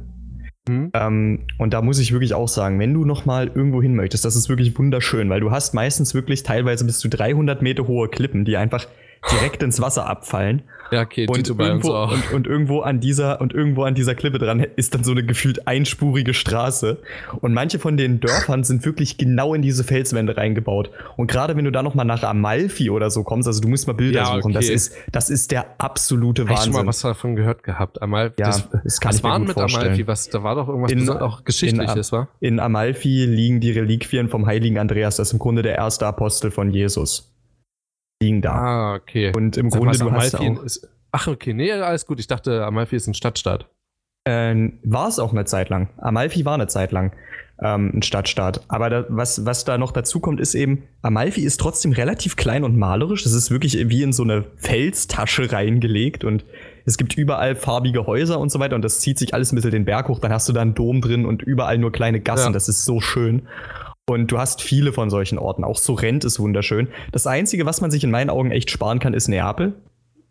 [0.69, 0.91] Hm?
[0.95, 4.25] Ähm, und da muss ich wirklich auch sagen, wenn du noch mal irgendwo hin möchtest,
[4.25, 8.09] das ist wirklich wunderschön, weil du hast meistens wirklich teilweise bis zu 300 Meter hohe
[8.09, 8.87] Klippen, die einfach
[9.33, 10.63] direkt ins Wasser abfallen.
[10.91, 12.13] Ja, okay, Und irgendwo, auch.
[12.13, 15.25] und, und irgendwo an dieser und irgendwo an dieser Klippe dran ist dann so eine
[15.25, 16.99] gefühlt einspurige Straße.
[17.41, 20.91] Und manche von den Dörfern sind wirklich genau in diese Felswände reingebaut.
[21.17, 23.87] Und gerade wenn du da noch mal nach Amalfi oder so kommst, also du musst
[23.87, 24.75] mal Bilder Ja, suchen, das okay.
[24.75, 26.83] ist das ist der absolute Hab ich schon Wahnsinn.
[26.85, 28.03] mal was davon gehört gehabt.
[28.03, 29.85] Amalfi, Ja, das, das kann was ich mir war denn gut mit vorstellen.
[29.87, 30.07] Amalfi?
[30.07, 32.29] Was, da war doch irgendwas In- auch Geschichtliches, in- war?
[32.41, 36.51] In Amalfi liegen die Reliquien vom heiligen Andreas, das ist im Grunde der erste Apostel
[36.51, 37.31] von Jesus.
[38.23, 38.53] Liegen da.
[38.55, 39.33] Ah, okay.
[39.35, 42.19] Und im Sag Grunde, mal, du hast Amalfi ist, Ach, okay, nee, alles gut.
[42.21, 43.69] Ich dachte, Amalfi ist ein Stadtstaat.
[44.25, 45.91] äh, war es auch eine Zeit lang.
[45.99, 47.13] Amalfi war eine Zeit lang
[47.63, 48.63] ähm, ein Stadtstaat.
[48.69, 52.65] Aber da, was, was da noch dazu kommt, ist eben, Amalfi ist trotzdem relativ klein
[52.65, 53.25] und malerisch.
[53.27, 56.45] Es ist wirklich wie in so eine Felstasche reingelegt und
[56.85, 59.71] es gibt überall farbige Häuser und so weiter und das zieht sich alles ein bisschen
[59.71, 60.19] den Berg hoch.
[60.19, 62.49] Dann hast du da einen Dom drin und überall nur kleine Gassen.
[62.49, 62.53] Ja.
[62.53, 63.47] Das ist so schön.
[64.07, 65.65] Und du hast viele von solchen Orten.
[65.65, 66.89] Auch Sorrent ist wunderschön.
[67.13, 69.75] Das Einzige, was man sich in meinen Augen echt sparen kann, ist Neapel.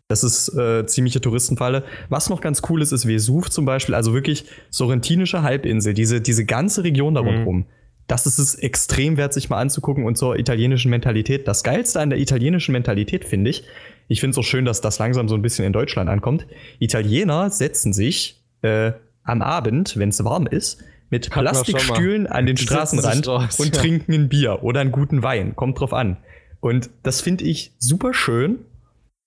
[0.06, 1.82] Das ist äh, ziemliche Touristenfalle.
[2.08, 3.94] Was noch ganz cool ist, ist Vesuv zum Beispiel.
[3.94, 5.94] Also wirklich sorrentinische Halbinsel.
[5.94, 7.28] Diese, diese ganze Region da Mhm.
[7.28, 7.66] rundherum.
[8.06, 11.48] Das ist es extrem wert, sich mal anzugucken und zur italienischen Mentalität.
[11.48, 13.64] Das Geilste an der italienischen Mentalität finde ich,
[14.08, 16.46] ich finde es auch schön, dass das langsam so ein bisschen in Deutschland ankommt.
[16.78, 22.56] Italiener setzen sich äh, am Abend, wenn es warm ist, mit Hatten Plastikstühlen an den
[22.64, 23.80] Straßenrand raus, und ja.
[23.80, 25.54] trinken ein Bier oder einen guten Wein.
[25.54, 26.16] Kommt drauf an.
[26.60, 28.64] Und das finde ich super schön.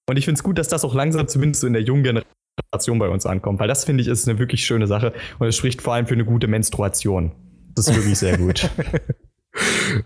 [0.10, 3.00] Und ich finde es gut, dass das auch langsam zumindest so in der jungen Generation
[3.00, 5.82] bei uns ankommt, weil das finde ich ist eine wirklich schöne Sache und es spricht
[5.82, 7.32] vor allem für eine gute Menstruation.
[7.76, 8.70] Das ist wirklich sehr gut.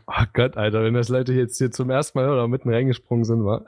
[0.08, 3.44] Oh Gott, Alter, wenn das Leute jetzt hier zum ersten Mal oder mitten reingesprungen sind,
[3.46, 3.64] war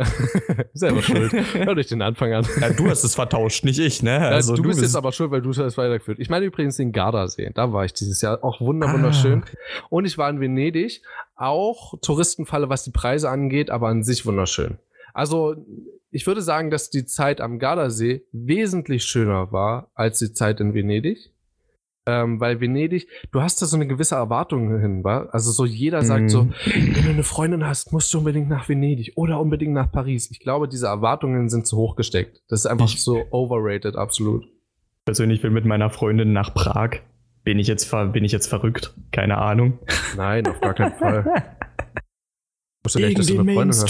[0.73, 1.33] selber schuld.
[1.53, 2.45] Hör dich den Anfang an.
[2.59, 4.19] ja, du hast es vertauscht, nicht ich, ne?
[4.19, 6.19] Also, du, bist jetzt aber schuld, weil du es weitergeführt.
[6.19, 7.51] Ich meine übrigens den Gardasee.
[7.53, 9.43] Da war ich dieses Jahr auch Ah, wunderschön.
[9.89, 11.01] Und ich war in Venedig.
[11.35, 14.77] Auch Touristenfalle, was die Preise angeht, aber an sich wunderschön.
[15.13, 15.55] Also,
[16.11, 20.73] ich würde sagen, dass die Zeit am Gardasee wesentlich schöner war als die Zeit in
[20.73, 21.31] Venedig.
[22.05, 25.27] Ähm, weil Venedig, du hast da so eine gewisse Erwartung hin, wa?
[25.31, 26.53] Also so jeder sagt so, Mhm.
[26.65, 30.29] wenn du eine Freundin hast, musst du unbedingt nach Venedig oder unbedingt nach Paris.
[30.29, 32.41] Ich glaube, diese Erwartungen sind zu hoch gesteckt.
[32.49, 34.45] Das ist einfach Ich- so overrated, absolut.
[35.05, 36.99] persönlich will mit meiner Freundin nach Prag.
[37.45, 38.93] Bin ich jetzt bin ich jetzt verrückt?
[39.11, 39.79] Keine Ahnung.
[40.17, 41.25] Nein, auf gar keinen Fall.
[42.83, 43.15] Musst du gleich,
[43.55, 43.89] Freundin hast.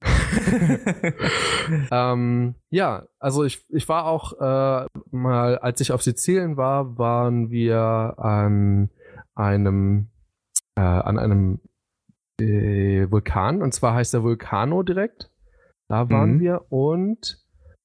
[1.90, 7.50] Ähm, ja, also ich, ich war auch äh, mal, als ich auf Sizilien war, waren
[7.50, 8.90] wir an
[9.34, 10.08] einem
[10.76, 11.60] äh, an einem
[12.40, 15.30] äh, Vulkan und zwar heißt der Vulcano direkt.
[15.88, 16.40] Da waren Mhm.
[16.40, 17.42] wir und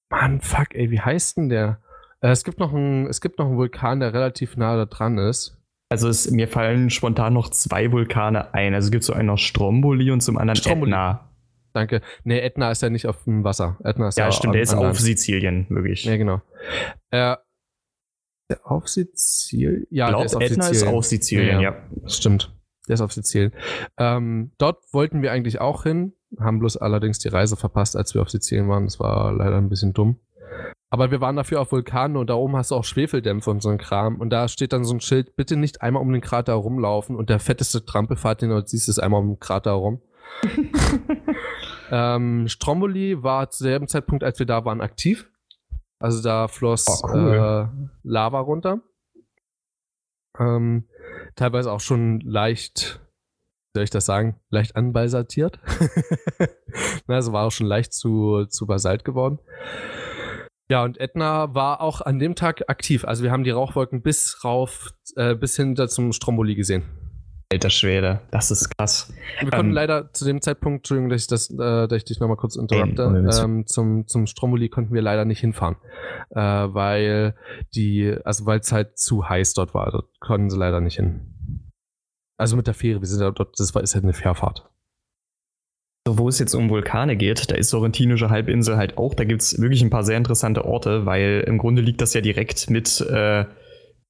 [0.10, 1.82] Mann, fuck, ey, wie heißt denn der?
[2.22, 5.18] Äh, es gibt noch einen, es gibt noch einen Vulkan, der relativ nah da dran
[5.18, 5.58] ist.
[5.94, 8.74] Also es, mir fallen spontan noch zwei Vulkane ein.
[8.74, 10.90] Also es gibt so einen aus Stromboli und zum anderen Stromboli.
[10.92, 11.30] Etna.
[11.72, 12.02] Danke.
[12.24, 13.78] Nee, Etna ist ja nicht auf dem Wasser.
[13.84, 15.00] Etna ist Ja, ja stimmt, der ist auf.
[15.00, 16.04] Sizilien, wirklich.
[16.04, 16.42] Ja, genau.
[17.12, 17.36] Äh,
[18.50, 19.86] der auf Sizilien?
[19.92, 20.96] Ja, ich der ist auf Etna ist Sizilien.
[20.96, 22.10] auf Sizilien, Ja, ja.
[22.10, 22.52] Stimmt.
[22.88, 23.52] Der ist auf Sizilien.
[23.98, 28.24] Ähm, dort wollten wir eigentlich auch hin, haben bloß allerdings die Reise verpasst, als wir
[28.24, 28.86] auf Sizilien waren.
[28.86, 30.18] Das war leider ein bisschen dumm.
[30.90, 33.70] Aber wir waren dafür auf Vulkanen und da oben hast du auch Schwefeldämpfe und so
[33.70, 34.22] ein Kram.
[34.22, 37.16] Und da steht dann so ein Schild, bitte nicht einmal um den Krater rumlaufen.
[37.16, 40.04] Und der fetteste Trampelfahrt, den du siehst, ist einmal um den Krater rum.
[41.92, 45.32] ähm, Stromboli war zu dem Zeitpunkt, als wir da waren, aktiv.
[46.00, 47.34] Also da floss Oh, cool.
[47.34, 48.82] äh, Lava runter.
[50.38, 50.88] Ähm,
[51.36, 53.00] teilweise auch schon leicht,
[53.74, 55.60] wie soll ich das sagen, leicht anbalsatiert.
[57.08, 59.40] also war auch schon leicht zu, zu Basalt geworden.
[60.70, 63.06] Ja, und Etna war auch an dem Tag aktiv.
[63.06, 66.84] Also wir haben die Rauchwolken bis rauf, äh, bis hinter zum Stromboli gesehen.
[67.52, 69.14] Alter Schwede, das ist krass.
[69.40, 72.20] Wir konnten Ähm, leider zu dem Zeitpunkt, Entschuldigung, dass ich, das, äh, dass ich dich
[72.20, 73.04] nochmal kurz interrupte,
[73.44, 75.76] ähm, zum, zum Stromboli konnten wir leider nicht hinfahren,
[76.32, 77.36] äh, weil
[77.76, 81.70] die, also weil es halt zu heiß dort war, dort konnten sie leider nicht hin.
[82.40, 84.68] Also mit der Fähre, wir sind ja dort, das war, ist halt eine Fährfahrt.
[86.06, 89.14] So, wo es jetzt um Vulkane geht, da ist sorrentinische Halbinsel halt auch.
[89.14, 92.20] Da gibt es wirklich ein paar sehr interessante Orte, weil im Grunde liegt das ja
[92.20, 93.46] direkt mit äh,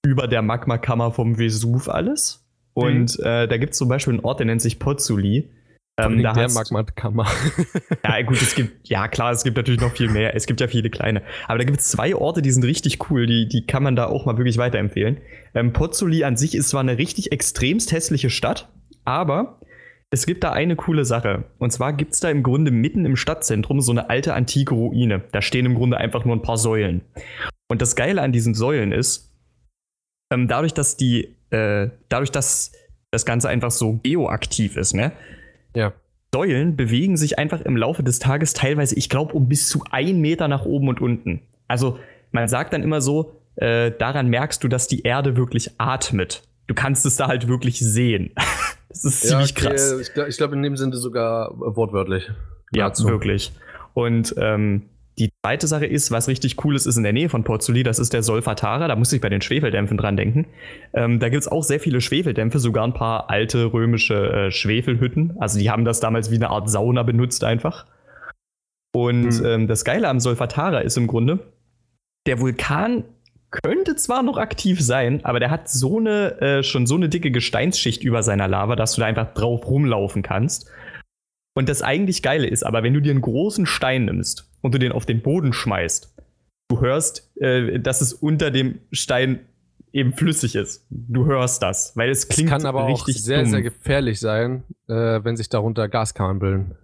[0.03, 2.47] über der Magmakammer vom Vesuv alles.
[2.73, 5.51] Und äh, da gibt es zum Beispiel einen Ort, der nennt sich Pozzoli.
[5.99, 7.27] Ähm, da der Magmakammer.
[8.03, 10.35] Ja, gut, es gibt, ja klar, es gibt natürlich noch viel mehr.
[10.35, 11.21] Es gibt ja viele kleine.
[11.47, 13.27] Aber da gibt es zwei Orte, die sind richtig cool.
[13.27, 15.17] Die, die kann man da auch mal wirklich weiterempfehlen.
[15.53, 18.69] Ähm, Pozzoli an sich ist zwar eine richtig extremst hässliche Stadt,
[19.05, 19.59] aber
[20.13, 21.45] es gibt da eine coole Sache.
[21.57, 25.23] Und zwar gibt es da im Grunde mitten im Stadtzentrum so eine alte antike Ruine.
[25.31, 27.01] Da stehen im Grunde einfach nur ein paar Säulen.
[27.67, 29.33] Und das Geile an diesen Säulen ist,
[30.31, 32.73] ähm, dadurch, dass die, äh, dadurch, dass
[33.09, 35.13] das Ganze einfach so geoaktiv ist, ne?
[35.75, 35.93] ja.
[36.31, 40.21] Säulen bewegen sich einfach im Laufe des Tages teilweise, ich glaube, um bis zu ein
[40.21, 41.41] Meter nach oben und unten.
[41.67, 41.97] Also
[42.31, 46.43] man sagt dann immer so, äh, daran merkst du, dass die Erde wirklich atmet.
[46.67, 48.31] Du kannst es da halt wirklich sehen.
[48.89, 49.99] das ist ziemlich okay, krass.
[49.99, 52.29] Ich, glaub- glaube, in dem Sinne sogar wortwörtlich.
[52.71, 53.07] Ja, Nahezu.
[53.07, 53.51] wirklich.
[53.93, 54.83] Und ähm,
[55.19, 57.83] die zweite Sache ist, was richtig cool ist, ist in der Nähe von Port Suli,
[57.83, 60.47] das ist der Solfatara, da muss ich bei den Schwefeldämpfen dran denken.
[60.93, 64.15] Ähm, da gibt's auch sehr viele Schwefeldämpfe, sogar ein paar alte römische
[64.47, 65.35] äh, Schwefelhütten.
[65.39, 67.85] Also die haben das damals wie eine Art Sauna benutzt einfach.
[68.95, 69.45] Und Hm.
[69.45, 71.39] ähm, das Geile am Solfatara ist im Grunde,
[72.25, 73.03] der Vulkan
[73.61, 77.31] könnte zwar noch aktiv sein, aber der hat so eine, äh, schon so eine dicke
[77.31, 80.69] Gesteinsschicht über seiner Lava, dass du da einfach drauf rumlaufen kannst.
[81.55, 84.79] Und das eigentlich Geile ist, aber wenn du dir einen großen Stein nimmst und du
[84.79, 86.15] den auf den Boden schmeißt,
[86.69, 89.41] du hörst, äh, dass es unter dem Stein
[89.91, 90.87] eben flüssig ist.
[90.89, 93.51] Du hörst das, weil es Es klingt kann aber auch richtig sehr, dumm.
[93.51, 96.75] sehr gefährlich sein, äh, wenn sich darunter Gaskammern bilden.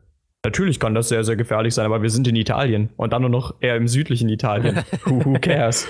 [0.45, 3.31] Natürlich kann das sehr, sehr gefährlich sein, aber wir sind in Italien und dann nur
[3.31, 4.83] noch eher im südlichen Italien.
[5.05, 5.87] who, who cares?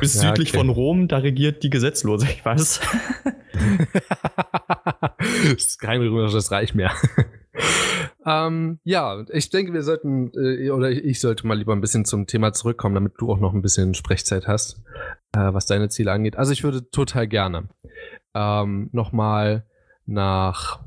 [0.00, 0.58] Bis Ja, südlich okay.
[0.58, 2.80] von Rom, da regiert die Gesetzlose, ich weiß.
[5.18, 6.92] das ist kein römisches Reich mehr.
[8.26, 12.04] ähm, ja, ich denke, wir sollten, äh, oder ich, ich sollte mal lieber ein bisschen
[12.04, 14.82] zum Thema zurückkommen, damit du auch noch ein bisschen Sprechzeit hast,
[15.34, 16.36] äh, was deine Ziele angeht.
[16.36, 17.68] Also ich würde total gerne
[18.34, 19.64] ähm, nochmal
[20.04, 20.80] nach,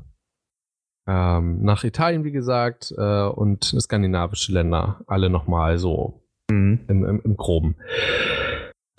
[1.08, 6.16] ähm, nach Italien, wie gesagt, äh, und skandinavische Länder, alle nochmal so
[6.50, 6.80] Mhm.
[6.88, 7.76] im, im, im Groben.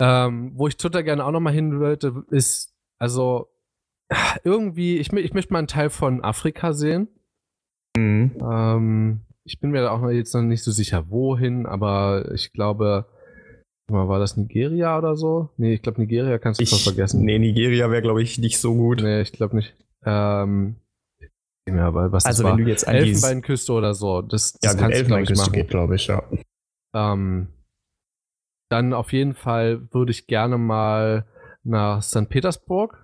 [0.04, 3.48] Ähm, wo ich total gerne auch nochmal hin wollte, ist, also
[4.44, 7.06] irgendwie, ich, ich möchte mal einen Teil von Afrika sehen.
[7.96, 8.32] Mhm.
[8.42, 13.06] Ähm, ich bin mir da auch jetzt noch nicht so sicher, wohin, aber ich glaube,
[13.88, 15.50] war das Nigeria oder so?
[15.56, 17.22] Nee, ich glaube, Nigeria kannst du Ich, vergessen.
[17.24, 19.02] nee, Nigeria wäre, glaube ich, nicht so gut.
[19.02, 19.76] Nee, ich glaube nicht.
[20.04, 20.76] Ähm,
[21.68, 22.58] ja, aber was also, das war?
[22.58, 22.88] wenn du jetzt.
[22.88, 24.96] Elfenbeinküste oder so, das, das Ja, kannst du, glaub ich,
[25.30, 25.52] Elfenbeinküste machen.
[25.52, 26.22] geht, glaube ich, ja.
[26.94, 27.48] Ähm,
[28.72, 31.26] dann auf jeden Fall würde ich gerne mal
[31.62, 32.28] nach St.
[32.28, 32.98] Petersburg.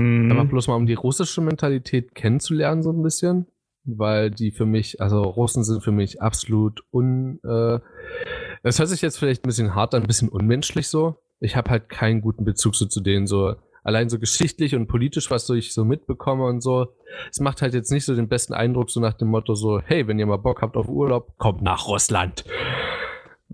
[0.00, 0.48] Einfach Mhm.
[0.48, 3.46] bloß mal, um die russische Mentalität kennenzulernen, so ein bisschen.
[3.84, 7.40] Weil die für mich, also Russen sind für mich absolut un.
[7.42, 7.80] Äh,
[8.62, 11.16] das hört sich jetzt vielleicht ein bisschen hart an, ein bisschen unmenschlich so.
[11.40, 15.30] Ich habe halt keinen guten Bezug so zu denen, so allein so geschichtlich und politisch,
[15.30, 16.88] was so ich so mitbekomme und so.
[17.30, 20.06] Es macht halt jetzt nicht so den besten Eindruck, so nach dem Motto so, hey,
[20.06, 22.44] wenn ihr mal Bock habt auf Urlaub, kommt nach Russland.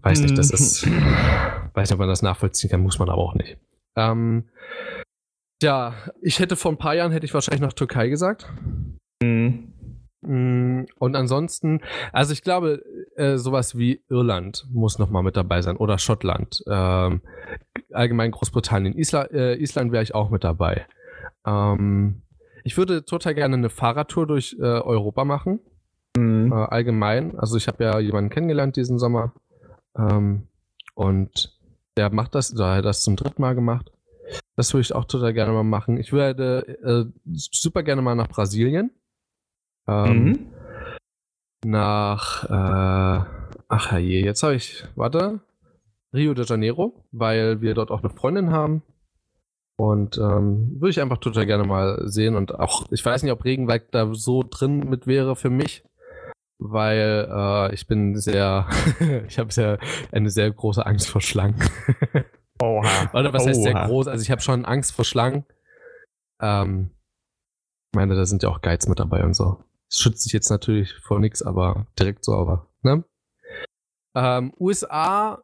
[0.05, 3.35] Weiß nicht, das ist, weiß nicht, ob man das nachvollziehen kann, muss man aber auch
[3.35, 3.57] nicht.
[3.97, 4.45] Ähm,
[5.63, 8.53] ja, ich hätte vor ein paar Jahren hätte ich wahrscheinlich nach Türkei gesagt.
[9.23, 9.73] Mhm.
[10.21, 11.81] Mm, Und ansonsten,
[12.13, 12.83] also ich glaube,
[13.17, 16.63] äh, sowas wie Irland muss noch mal mit dabei sein oder Schottland.
[16.67, 17.21] Ähm,
[17.93, 18.95] allgemein Großbritannien.
[18.95, 20.87] Isla äh, Island wäre ich auch mit dabei.
[21.47, 22.23] Ähm,
[22.65, 25.61] ich würde total gerne eine Fahrradtour durch äh, Europa machen.
[26.17, 26.53] Mhm.
[26.53, 27.39] Äh, allgemein.
[27.39, 29.35] Also ich habe ja jemanden kennengelernt diesen Sommer.
[29.97, 30.49] Ähm,
[30.95, 31.59] und
[31.97, 33.91] der macht das, er hat das zum dritten Mal gemacht.
[34.57, 35.99] Das würde ich auch total gerne mal machen.
[35.99, 38.91] Ich würde äh, super gerne mal nach Brasilien.
[39.87, 40.47] Ähm, Mhm.
[41.67, 43.25] Nach, äh,
[43.69, 45.41] ach je, jetzt habe ich, warte,
[46.13, 48.83] Rio de Janeiro, weil wir dort auch eine Freundin haben.
[49.77, 52.37] Und ähm, würde ich einfach total gerne mal sehen.
[52.37, 55.85] Und auch, ich weiß nicht, ob Regenwald da so drin mit wäre für mich,
[56.65, 58.67] weil äh, ich bin sehr,
[59.29, 59.79] ich habe sehr
[60.13, 61.63] eine sehr große Angst vor Schlangen.
[62.61, 63.11] Oha.
[63.13, 63.87] Oder was heißt sehr Oha.
[63.87, 64.09] groß?
[64.09, 65.45] Also ich habe schon Angst vor Schlangen.
[66.41, 66.91] Ähm,
[67.93, 69.63] ich meine, da sind ja auch Guides mit dabei und so.
[69.91, 73.05] Das schützt sich jetzt natürlich vor nichts, aber direkt so, aber, ne?
[74.17, 75.43] Ähm, USA,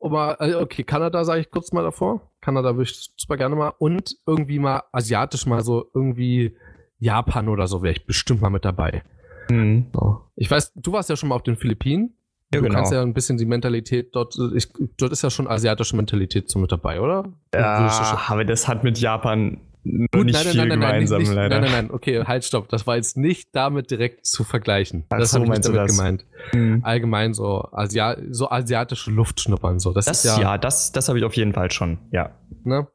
[0.00, 2.32] aber, äh, okay, Kanada sage ich kurz mal davor.
[2.40, 3.74] Kanada würde ich super gerne mal.
[3.78, 6.56] Und irgendwie mal asiatisch mal so, irgendwie
[6.98, 9.04] Japan oder so wäre ich bestimmt mal mit dabei.
[9.48, 9.86] Mhm.
[9.92, 10.20] So.
[10.36, 12.16] Ich weiß, du warst ja schon mal auf den Philippinen.
[12.52, 12.76] Ja, du genau.
[12.76, 16.58] kannst ja ein bisschen die Mentalität dort, ich, dort ist ja schon asiatische Mentalität so
[16.58, 17.32] mit dabei, oder?
[17.52, 21.18] Ja, aber das hat mit Japan Gut, nicht nein, nein, viel nein, nein, nein, gemeinsam,
[21.18, 21.60] nicht, leider.
[21.60, 22.70] nein, nein, nein, okay, halt, stopp.
[22.70, 25.04] Das war jetzt nicht damit direkt zu vergleichen.
[25.10, 25.90] Ach das so, habe ich nicht damit das?
[25.94, 26.24] gemeint.
[26.54, 26.80] Mhm.
[26.82, 29.92] Allgemein so, Asia so asiatische Luft schnuppern, so.
[29.92, 32.30] Das, Das, ist ja, ja, das, das habe ich auf jeden Fall schon, ja.
[32.64, 32.86] ne?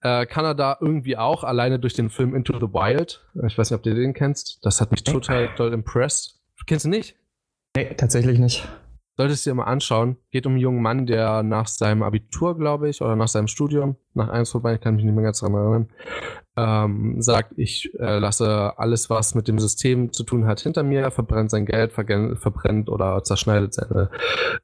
[0.00, 3.24] Äh, Kanada irgendwie auch, alleine durch den Film Into the Wild.
[3.46, 4.64] Ich weiß nicht, ob du den kennst.
[4.64, 6.40] Das hat mich total doll impressed.
[6.66, 7.16] Kennst du nicht?
[7.76, 8.68] Nee, tatsächlich nicht.
[9.16, 10.16] Solltest du dir mal anschauen.
[10.30, 13.96] Geht um einen jungen Mann, der nach seinem Abitur, glaube ich, oder nach seinem Studium,
[14.14, 15.88] nach eins vorbei, ich kann mich nicht mehr ganz daran erinnern,
[16.56, 21.10] ähm, sagt, ich äh, lasse alles, was mit dem System zu tun hat, hinter mir,
[21.10, 24.10] verbrennt sein Geld, verbrennt oder zerschneidet seine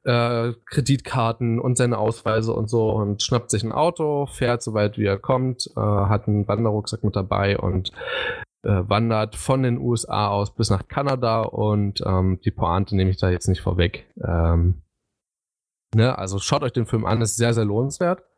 [0.03, 4.97] äh, Kreditkarten und seine Ausweise und so und schnappt sich ein Auto, fährt so weit
[4.97, 7.91] wie er kommt, äh, hat einen Wanderrucksack mit dabei und
[8.63, 13.17] äh, wandert von den USA aus bis nach Kanada und ähm, die Pointe nehme ich
[13.17, 14.05] da jetzt nicht vorweg.
[14.23, 14.83] Ähm,
[15.95, 16.17] ne?
[16.17, 18.28] Also schaut euch den Film an, ist sehr, sehr lohnenswert.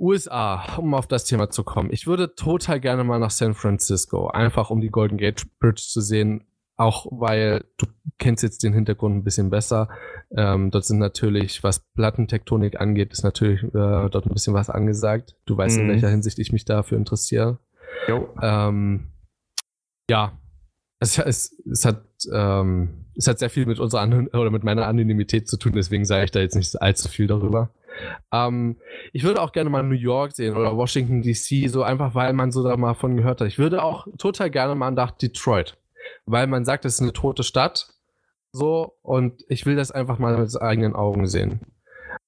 [0.00, 1.90] USA, um auf das Thema zu kommen.
[1.92, 6.00] Ich würde total gerne mal nach San Francisco, einfach um die Golden Gate Bridge zu
[6.00, 6.44] sehen,
[6.76, 7.86] auch weil du
[8.18, 9.88] kennst jetzt den Hintergrund ein bisschen besser.
[10.34, 15.36] Ähm, dort sind natürlich, was Plattentektonik angeht, ist natürlich äh, dort ein bisschen was angesagt.
[15.44, 15.84] Du weißt, mhm.
[15.84, 17.58] in welcher Hinsicht ich mich dafür interessiere.
[18.40, 19.12] Ähm,
[20.08, 20.32] ja,
[20.98, 24.86] es, es, es hat ähm, es hat sehr viel mit unserer An oder mit meiner
[24.86, 27.70] Anonymität zu tun, deswegen sage ich da jetzt nicht allzu viel darüber.
[28.32, 28.76] Ähm,
[29.12, 32.52] ich würde auch gerne mal New York sehen oder Washington DC, so einfach, weil man
[32.52, 33.48] so da mal von gehört hat.
[33.48, 35.76] Ich würde auch total gerne mal nach Detroit,
[36.26, 37.88] weil man sagt, es ist eine tote Stadt.
[38.52, 41.60] So, und ich will das einfach mal mit eigenen Augen sehen.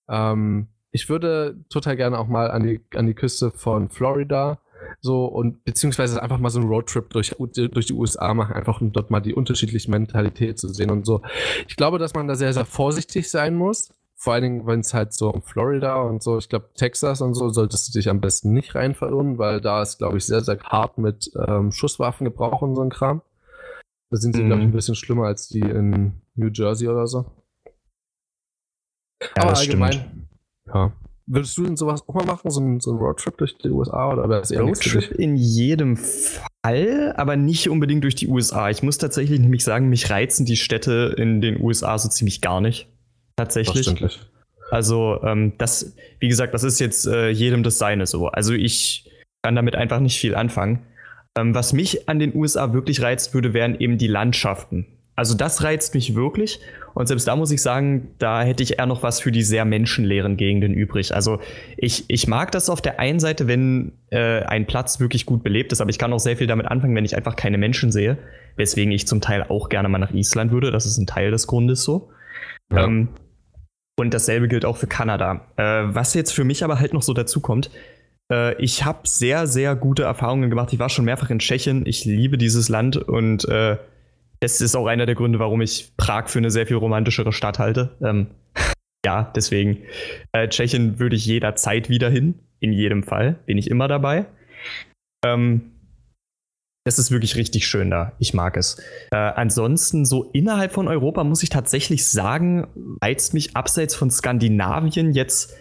[0.09, 4.61] Ähm, ich würde total gerne auch mal an die, an die Küste von Florida
[5.01, 8.93] so und beziehungsweise einfach mal so einen Roadtrip durch, durch die USA machen, einfach um
[8.93, 11.23] dort mal die unterschiedliche Mentalität zu sehen und so.
[11.67, 13.93] Ich glaube, dass man da sehr, sehr vorsichtig sein muss.
[14.23, 17.35] Vor allen Dingen, wenn es halt so um Florida und so, ich glaube, Texas und
[17.35, 20.43] so, solltest du dich am besten nicht rein verirren, weil da ist, glaube ich, sehr,
[20.43, 23.23] sehr hart mit ähm, Schusswaffengebrauch und so ein Kram.
[24.11, 24.47] Da sind sie, mhm.
[24.47, 27.25] glaube ich, ein bisschen schlimmer als die in New Jersey oder so.
[29.21, 30.29] Ja, Aber allgemein, stimmt.
[30.73, 30.93] ja.
[31.27, 34.29] Würdest du denn sowas auch mal machen, so ein, so Roadtrip durch die USA oder
[34.29, 38.71] wäre Roadtrip in jedem Fall, aber nicht unbedingt durch die USA.
[38.71, 42.61] Ich muss tatsächlich nämlich sagen, mich reizen die Städte in den USA so ziemlich gar
[42.61, 42.89] nicht.
[43.37, 44.21] Tatsächlich.
[44.71, 48.29] Also, ähm, das, wie gesagt, das ist jetzt äh, jedem das Seine so.
[48.29, 49.11] Also, ich
[49.43, 50.87] kann damit einfach nicht viel anfangen.
[51.37, 54.87] Ähm, was mich an den USA wirklich reizt würde, wären eben die Landschaften.
[55.15, 56.61] Also, das reizt mich wirklich.
[56.95, 59.65] Und selbst da muss ich sagen, da hätte ich eher noch was für die sehr
[59.65, 61.15] menschenleeren Gegenden übrig.
[61.15, 61.41] Also
[61.77, 65.73] ich, ich mag das auf der einen Seite, wenn äh, ein Platz wirklich gut belebt
[65.73, 68.19] ist, aber ich kann auch sehr viel damit anfangen, wenn ich einfach keine Menschen sehe.
[68.57, 70.71] Weswegen ich zum Teil auch gerne mal nach Island würde.
[70.71, 72.11] Das ist ein Teil des Grundes so.
[72.79, 73.09] Ähm,
[73.99, 75.47] und dasselbe gilt auch für Kanada.
[75.57, 77.71] Äh, was jetzt für mich aber halt noch so dazu kommt,
[78.33, 80.73] äh, ich habe sehr, sehr gute Erfahrungen gemacht.
[80.73, 81.85] Ich war schon mehrfach in Tschechien.
[81.87, 83.77] Ich liebe dieses Land und äh,
[84.41, 87.59] das ist auch einer der Gründe, warum ich Prag für eine sehr viel romantischere Stadt
[87.59, 87.97] halte.
[88.03, 88.29] Ähm,
[89.05, 89.79] ja, deswegen.
[90.33, 92.35] Äh, Tschechien würde ich jederzeit wieder hin.
[92.61, 93.41] In jedem Fall.
[93.47, 94.27] Bin ich immer dabei.
[95.25, 95.72] Ähm,
[96.85, 98.13] das ist wirklich richtig schön da.
[98.19, 98.77] Ich mag es.
[99.11, 102.67] Äh, ansonsten, so innerhalb von Europa muss ich tatsächlich sagen,
[103.03, 105.55] reizt mich abseits von Skandinavien jetzt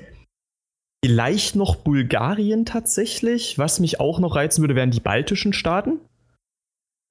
[1.04, 3.58] vielleicht noch Bulgarien tatsächlich.
[3.58, 6.00] Was mich auch noch reizen würde, wären die baltischen Staaten.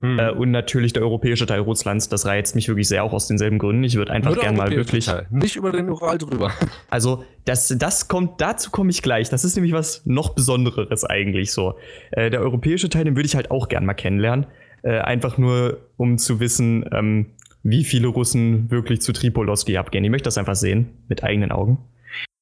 [0.03, 0.19] Hm.
[0.19, 3.59] Äh, und natürlich der europäische Teil Russlands, das reizt mich wirklich sehr auch aus denselben
[3.59, 3.85] Gründen.
[3.85, 5.05] Ich würde einfach gerne mal wirklich.
[5.07, 5.27] Teil.
[5.31, 6.53] Nicht über den Ural drüber.
[6.89, 9.29] Also, das, das kommt, dazu komme ich gleich.
[9.29, 11.79] Das ist nämlich was noch Besonderes eigentlich so.
[12.11, 14.47] Äh, der europäische Teil, den würde ich halt auch gerne mal kennenlernen.
[14.83, 17.27] Äh, einfach nur, um zu wissen, ähm,
[17.63, 20.03] wie viele Russen wirklich zu Tripolowski abgehen.
[20.03, 21.79] Ich möchte das einfach sehen, mit eigenen Augen.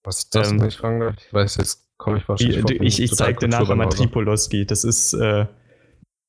[0.04, 2.64] Was ist das, ähm, ich fragen Ich weiß, jetzt komme ich wahrscheinlich.
[2.70, 4.64] Ich, ich, ich zeig dir nachher mal Tripolowski.
[4.64, 5.12] Das ist.
[5.14, 5.46] Äh,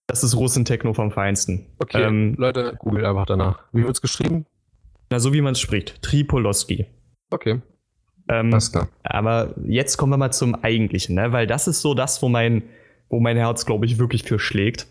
[0.09, 1.67] das ist Russen-Techno vom Feinsten.
[1.77, 3.59] Okay, ähm, Leute, google einfach danach.
[3.71, 4.47] Wie wird es geschrieben?
[5.11, 6.01] Na, so wie man es spricht.
[6.01, 6.87] Tripolowski.
[7.29, 7.61] Okay.
[8.27, 8.89] Ähm, Alles klar.
[9.03, 11.31] Aber jetzt kommen wir mal zum Eigentlichen, ne?
[11.31, 12.63] weil das ist so das, wo mein,
[13.09, 14.87] wo mein Herz, glaube ich, wirklich für schlägt.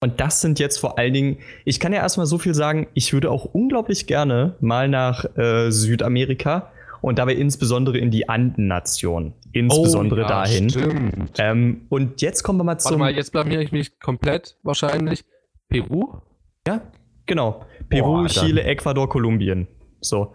[0.00, 3.12] Und das sind jetzt vor allen Dingen, ich kann ja erstmal so viel sagen, ich
[3.12, 6.70] würde auch unglaublich gerne mal nach äh, Südamerika
[7.02, 9.34] und dabei insbesondere in die Anden-Nation.
[9.56, 11.28] Insbesondere oh, ja, dahin.
[11.38, 12.92] Ähm, und jetzt kommen wir mal zum.
[12.92, 15.24] Warte mal, jetzt blamiere ich mich komplett wahrscheinlich.
[15.68, 16.20] Peru?
[16.66, 16.82] Ja,
[17.24, 17.64] genau.
[17.88, 19.66] Peru, Boah, Chile, Ecuador, Kolumbien.
[20.00, 20.34] So.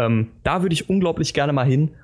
[0.00, 1.96] Ähm, da würde ich unglaublich gerne mal hin.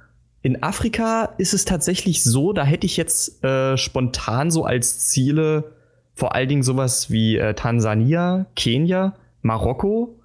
[0.43, 5.77] In Afrika ist es tatsächlich so, da hätte ich jetzt äh, spontan so als Ziele
[6.15, 10.19] vor allen Dingen sowas wie äh, Tansania, Kenia, Marokko.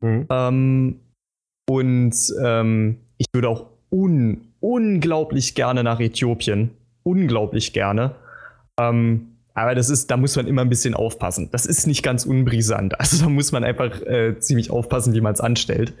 [0.00, 0.26] Mhm.
[0.28, 1.00] Ähm,
[1.66, 6.70] und ähm, ich würde auch un unglaublich gerne nach Äthiopien.
[7.02, 8.14] Unglaublich gerne.
[8.80, 11.50] Ähm, aber das ist, da muss man immer ein bisschen aufpassen.
[11.52, 12.94] Das ist nicht ganz unbrisant.
[12.98, 15.92] Also da muss man einfach äh, ziemlich aufpassen, wie man es anstellt.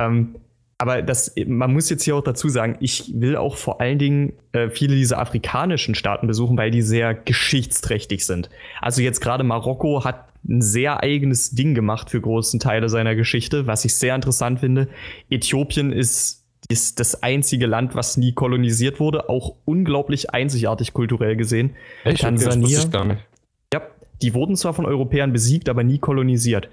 [0.00, 0.36] Ähm,
[0.78, 4.32] aber das, man muss jetzt hier auch dazu sagen, ich will auch vor allen Dingen
[4.52, 8.48] äh, viele dieser afrikanischen Staaten besuchen, weil die sehr geschichtsträchtig sind.
[8.80, 13.66] Also jetzt gerade Marokko hat ein sehr eigenes Ding gemacht für großen Teile seiner Geschichte,
[13.66, 14.88] was ich sehr interessant finde.
[15.30, 21.74] Äthiopien ist ist das einzige Land, was nie kolonisiert wurde, auch unglaublich einzigartig kulturell gesehen.
[22.04, 22.22] Echt?
[22.22, 22.78] Tansania.
[22.78, 23.24] Okay, gar nicht.
[23.72, 23.82] Ja,
[24.22, 26.68] die wurden zwar von Europäern besiegt, aber nie kolonisiert.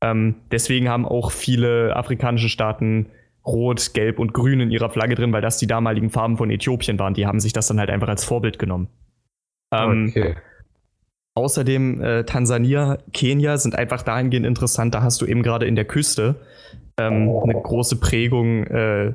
[0.00, 3.06] Ähm, deswegen haben auch viele afrikanische Staaten
[3.46, 6.98] Rot, Gelb und Grün in ihrer Flagge drin, weil das die damaligen Farben von Äthiopien
[6.98, 7.14] waren.
[7.14, 8.88] Die haben sich das dann halt einfach als Vorbild genommen.
[9.72, 10.34] Ähm, okay.
[11.34, 14.94] außerdem äh, Tansania, Kenia sind einfach dahingehend interessant.
[14.94, 16.36] Da hast du eben gerade in der Küste
[16.98, 19.14] ähm, eine große Prägung äh,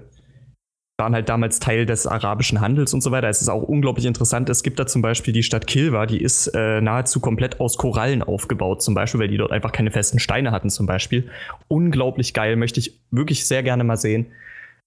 [0.98, 3.28] waren halt damals Teil des arabischen Handels und so weiter.
[3.28, 4.50] Es ist auch unglaublich interessant.
[4.50, 8.22] Es gibt da zum Beispiel die Stadt Kilwa, die ist äh, nahezu komplett aus Korallen
[8.22, 11.30] aufgebaut, zum Beispiel, weil die dort einfach keine festen Steine hatten, zum Beispiel.
[11.68, 14.28] Unglaublich geil, möchte ich wirklich sehr gerne mal sehen.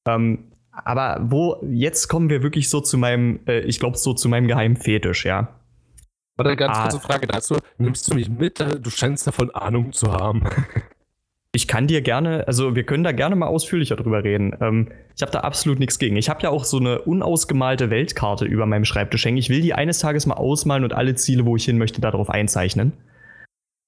[0.07, 4.29] Ähm, aber wo, jetzt kommen wir wirklich so zu meinem, äh, ich glaube, so zu
[4.29, 5.49] meinem geheimen Fetisch, ja.
[6.37, 6.83] Warte, ganz ah.
[6.83, 7.57] kurze Frage dazu.
[7.79, 8.61] Nimmst du mich mit?
[8.61, 10.45] Du scheinst davon Ahnung zu haben.
[11.57, 14.55] Ich kann dir gerne, also wir können da gerne mal ausführlicher drüber reden.
[14.61, 16.15] Ähm, ich habe da absolut nichts gegen.
[16.17, 19.39] Ich habe ja auch so eine unausgemalte Weltkarte über meinem Schreibtisch hängen.
[19.39, 22.29] Ich will die eines Tages mal ausmalen und alle Ziele, wo ich hin möchte, darauf
[22.29, 22.93] einzeichnen.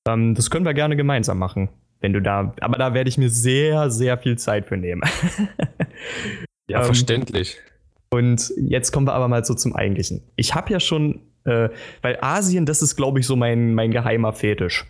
[0.08, 1.68] Ähm, das können wir gerne gemeinsam machen,
[2.00, 2.54] wenn du da.
[2.62, 5.02] Aber da werde ich mir sehr, sehr viel Zeit für nehmen.
[6.70, 7.58] ja, ähm, verständlich.
[8.08, 10.22] Und jetzt kommen wir aber mal so zum Eigentlichen.
[10.36, 11.68] Ich habe ja schon, äh,
[12.00, 14.86] weil Asien, das ist, glaube ich, so mein, mein geheimer Fetisch.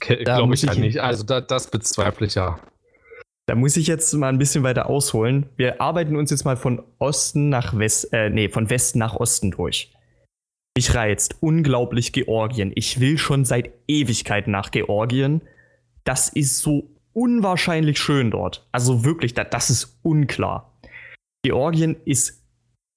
[0.00, 1.00] Glaube ich ja nicht.
[1.00, 2.58] Also da, das bezweifle ich ja.
[3.46, 5.48] Da muss ich jetzt mal ein bisschen weiter ausholen.
[5.56, 9.50] Wir arbeiten uns jetzt mal von Osten nach West, äh, nee, von Westen nach Osten
[9.50, 9.90] durch.
[10.76, 12.72] Mich reizt unglaublich Georgien.
[12.74, 15.40] Ich will schon seit Ewigkeiten nach Georgien.
[16.04, 18.68] Das ist so unwahrscheinlich schön dort.
[18.70, 20.78] Also wirklich, das ist unklar.
[21.42, 22.44] Georgien ist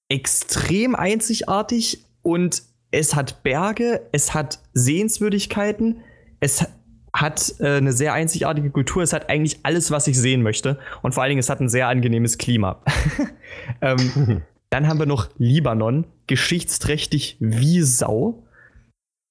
[0.08, 6.02] extrem einzigartig und es hat Berge, es hat Sehenswürdigkeiten,
[6.40, 6.66] es
[7.14, 9.02] hat äh, eine sehr einzigartige Kultur.
[9.02, 10.78] Es hat eigentlich alles, was ich sehen möchte.
[11.02, 12.82] Und vor allen Dingen, es hat ein sehr angenehmes Klima.
[13.80, 18.42] ähm, dann haben wir noch Libanon, geschichtsträchtig wie Sau.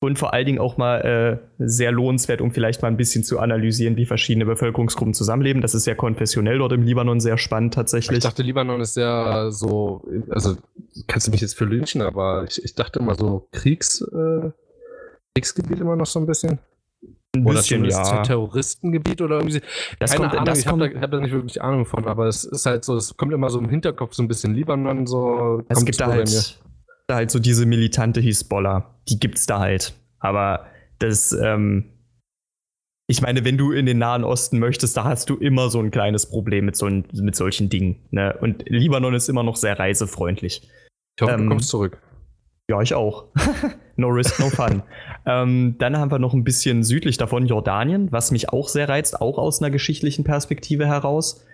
[0.03, 3.37] Und vor allen Dingen auch mal äh, sehr lohnenswert, um vielleicht mal ein bisschen zu
[3.39, 5.61] analysieren, wie verschiedene Bevölkerungsgruppen zusammenleben.
[5.61, 8.17] Das ist ja konfessionell dort im Libanon sehr spannend tatsächlich.
[8.17, 10.57] Ich dachte, Libanon ist sehr so, also
[11.05, 14.49] kannst du mich jetzt für lynchen, aber ich, ich dachte immer so Kriegs, äh,
[15.35, 16.57] Kriegsgebiet immer noch so ein bisschen.
[17.33, 18.23] Ein oder bisschen, ja.
[18.23, 19.61] Terroristengebiet oder irgendwie.
[19.99, 22.27] Das Keine kommt, Ahnung, das ich habe da, hab da, nicht wirklich Ahnung von, aber
[22.27, 25.63] es ist halt so, es kommt immer so im Hinterkopf so ein bisschen Libanon so.
[25.69, 26.59] Es gibt da halt,
[27.07, 29.93] da halt so diese militante Hisbollah, die gibt's da halt.
[30.19, 30.65] Aber
[30.99, 31.85] das, ähm,
[33.07, 35.89] ich meine, wenn du in den Nahen Osten möchtest, da hast du immer so ein
[35.89, 38.07] kleines Problem mit, so, mit solchen Dingen.
[38.11, 38.37] Ne?
[38.41, 40.69] Und Libanon ist immer noch sehr reisefreundlich.
[41.17, 41.97] Ich hoffe, ähm, du kommst zurück.
[42.71, 43.25] Ja, ich auch.
[43.97, 44.81] no risk, no fun.
[45.25, 49.19] ähm, dann haben wir noch ein bisschen südlich davon Jordanien, was mich auch sehr reizt,
[49.19, 51.45] auch aus einer geschichtlichen Perspektive heraus.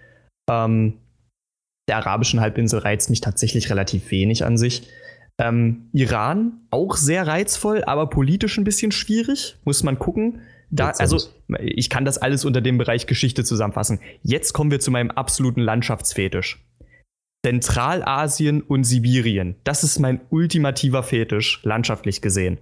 [0.47, 0.99] Ähm,
[1.89, 4.89] der arabischen Halbinsel reizt mich tatsächlich relativ wenig an sich.
[5.39, 10.41] Ähm, Iran auch sehr reizvoll, aber politisch ein bisschen schwierig, muss man gucken.
[10.69, 11.17] Da, also,
[11.59, 14.01] ich kann das alles unter dem Bereich Geschichte zusammenfassen.
[14.21, 16.63] Jetzt kommen wir zu meinem absoluten Landschaftsfetisch.
[17.45, 19.55] Zentralasien und Sibirien.
[19.63, 22.59] Das ist mein ultimativer Fetisch, landschaftlich gesehen.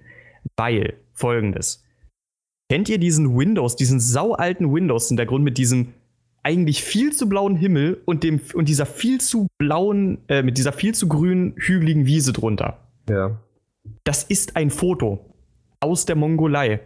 [0.58, 1.84] Weil, folgendes.
[2.70, 5.94] Kennt ihr diesen Windows, diesen saualten Windows-Hintergrund mit diesem
[6.44, 10.74] eigentlich viel zu blauen Himmel und, dem, und dieser viel zu blauen, äh, mit dieser
[10.74, 12.88] viel zu grünen, hügeligen Wiese drunter?
[13.10, 13.40] Ja.
[14.04, 15.34] Das ist ein Foto
[15.80, 16.82] aus der Mongolei.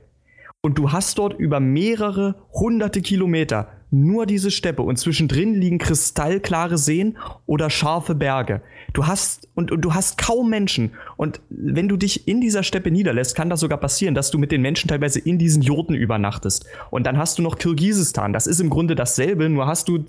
[0.62, 6.78] Und du hast dort über mehrere hunderte Kilometer nur diese Steppe und zwischendrin liegen kristallklare
[6.78, 8.62] Seen oder scharfe Berge.
[8.94, 12.92] Du hast und, und, du hast kaum Menschen und wenn du dich in dieser Steppe
[12.92, 16.66] niederlässt, kann das sogar passieren, dass du mit den Menschen teilweise in diesen Jurten übernachtest.
[16.92, 18.34] Und dann hast du noch Kirgisistan.
[18.34, 20.06] Das ist im Grunde dasselbe, nur hast du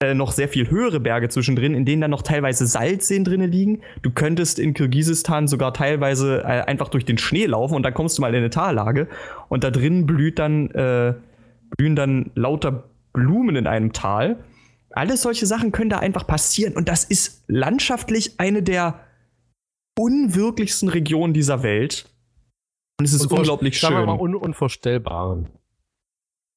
[0.00, 3.80] äh, noch sehr viel höhere Berge zwischendrin, in denen dann noch teilweise Salzseen drinne liegen.
[4.02, 8.16] Du könntest in Kirgisistan sogar teilweise äh, einfach durch den Schnee laufen und dann kommst
[8.16, 9.08] du mal in eine Tallage
[9.48, 11.14] und da drin blüht dann äh,
[11.76, 14.44] blühen dann lauter Blumen in einem Tal.
[14.90, 16.74] Alles solche Sachen können da einfach passieren.
[16.74, 19.00] Und das ist landschaftlich eine der
[19.98, 22.10] unwirklichsten Regionen dieser Welt.
[22.98, 23.92] Und es ist Unvor unglaublich schön.
[23.92, 25.48] Mal un unvorstellbaren.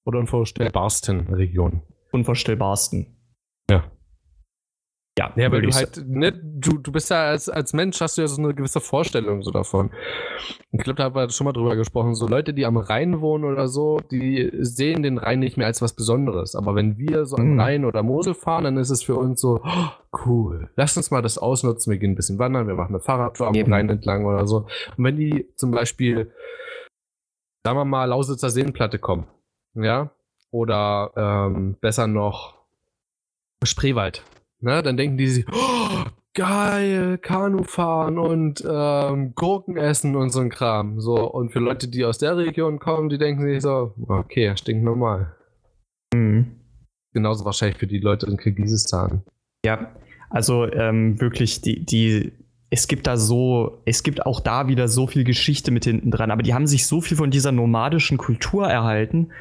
[0.06, 1.84] Oder unvorstellbarsten Regionen.
[2.12, 3.16] Unvorstellbarsten.
[3.70, 3.92] Ja.
[5.20, 8.22] Ja, ja weil du halt, ne, du, du bist ja als, als Mensch hast du
[8.22, 9.92] ja so eine gewisse Vorstellung so davon.
[10.72, 12.16] Ich glaube, da haben wir schon mal drüber gesprochen.
[12.16, 15.82] So Leute, die am Rhein wohnen oder so, die sehen den Rhein nicht mehr als
[15.82, 16.56] was Besonderes.
[16.56, 17.60] Aber wenn wir so am mhm.
[17.60, 19.90] Rhein oder Mosel fahren, dann ist es für uns so, oh,
[20.26, 20.70] cool.
[20.78, 21.92] Lass uns mal das ausnutzen.
[21.92, 24.68] Wir gehen ein bisschen wandern, wir machen eine Fahrradtour am Rhein entlang oder so.
[24.96, 26.32] Und wenn die zum Beispiel,
[27.66, 29.28] sagen wir mal, Lausitzer Seenplatte kommen,
[29.74, 30.12] ja,
[30.52, 32.56] oder ähm, besser noch
[33.64, 34.24] Spreewald
[34.62, 34.84] Ne?
[34.84, 36.04] Dann denken die sich, oh,
[36.34, 41.00] geil, Kanu fahren und ähm, Gurken essen und so ein Kram.
[41.00, 44.84] So, und für Leute, die aus der Region kommen, die denken sich so, okay, stinkt
[44.84, 45.36] normal.
[46.14, 46.58] Mhm.
[47.14, 49.24] Genauso wahrscheinlich für die Leute in Kirgisistan.
[49.66, 49.92] Ja,
[50.30, 52.32] also ähm, wirklich die, die
[52.74, 56.32] es gibt da so, es gibt auch da wieder so viel Geschichte mit hinten dran,
[56.32, 59.32] aber die haben sich so viel von dieser nomadischen Kultur erhalten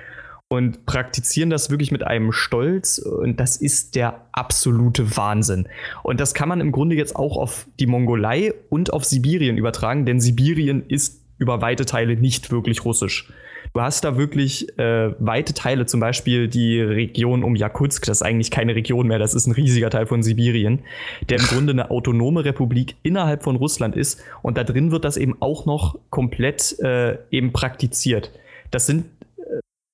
[0.53, 5.68] und praktizieren das wirklich mit einem Stolz und das ist der absolute Wahnsinn.
[6.03, 10.07] Und das kann man im Grunde jetzt auch auf die Mongolei und auf Sibirien übertragen,
[10.07, 13.32] denn Sibirien ist über weite Teile nicht wirklich russisch.
[13.74, 18.22] Du hast da wirklich äh, weite Teile, zum Beispiel die Region um Jakutsk, das ist
[18.22, 20.80] eigentlich keine Region mehr, das ist ein riesiger Teil von Sibirien,
[21.28, 25.16] der im Grunde eine autonome Republik innerhalb von Russland ist und da drin wird das
[25.16, 28.32] eben auch noch komplett äh, eben praktiziert.
[28.72, 29.05] Das sind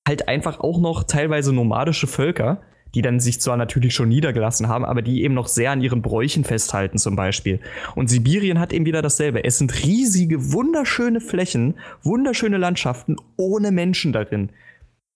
[0.07, 2.61] halt einfach auch noch teilweise nomadische Völker,
[2.95, 6.01] die dann sich zwar natürlich schon niedergelassen haben, aber die eben noch sehr an ihren
[6.01, 7.59] Bräuchen festhalten zum Beispiel.
[7.95, 9.43] Und Sibirien hat eben wieder dasselbe.
[9.43, 14.49] Es sind riesige, wunderschöne Flächen, wunderschöne Landschaften ohne Menschen darin.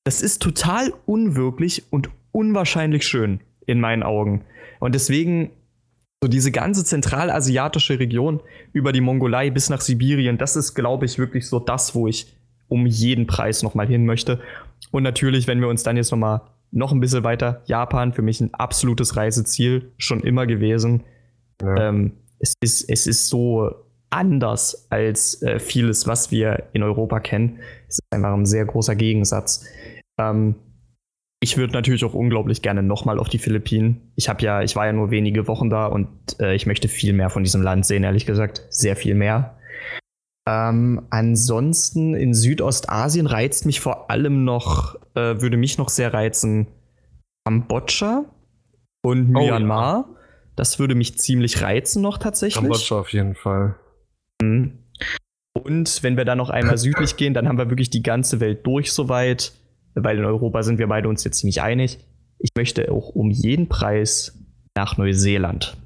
[0.03, 4.43] Das ist total unwirklich und unwahrscheinlich schön in meinen Augen.
[4.79, 5.51] Und deswegen
[6.23, 8.41] so diese ganze zentralasiatische Region
[8.73, 12.27] über die Mongolei bis nach Sibirien, das ist, glaube ich, wirklich so das, wo ich
[12.67, 14.39] um jeden Preis nochmal hin möchte.
[14.91, 17.61] Und natürlich, wenn wir uns dann jetzt nochmal noch ein bisschen weiter.
[17.65, 21.03] Japan für mich ein absolutes Reiseziel, schon immer gewesen.
[21.61, 21.89] Ja.
[21.89, 23.71] Ähm, es, ist, es ist so
[24.09, 27.59] anders als äh, vieles, was wir in Europa kennen.
[27.87, 29.65] Es ist einfach ein sehr großer Gegensatz.
[30.19, 30.55] Ähm,
[31.43, 34.11] ich würde natürlich auch unglaublich gerne nochmal auf die Philippinen.
[34.15, 36.07] Ich habe ja, ich war ja nur wenige Wochen da und
[36.39, 38.65] äh, ich möchte viel mehr von diesem Land sehen, ehrlich gesagt.
[38.69, 39.57] Sehr viel mehr.
[40.47, 46.67] Ähm, ansonsten in Südostasien reizt mich vor allem noch, äh, würde mich noch sehr reizen,
[47.45, 48.25] Kambodscha
[49.03, 50.07] und oh, Myanmar.
[50.07, 50.15] Ja.
[50.55, 52.61] Das würde mich ziemlich reizen noch tatsächlich.
[52.61, 53.75] Kambodscha auf jeden Fall.
[54.41, 54.79] Mhm.
[55.53, 58.65] Und wenn wir dann noch einmal südlich gehen, dann haben wir wirklich die ganze Welt
[58.65, 59.53] durch soweit,
[59.93, 61.99] weil in Europa sind wir beide uns jetzt ziemlich einig.
[62.39, 64.39] Ich möchte auch um jeden Preis
[64.75, 65.77] nach Neuseeland.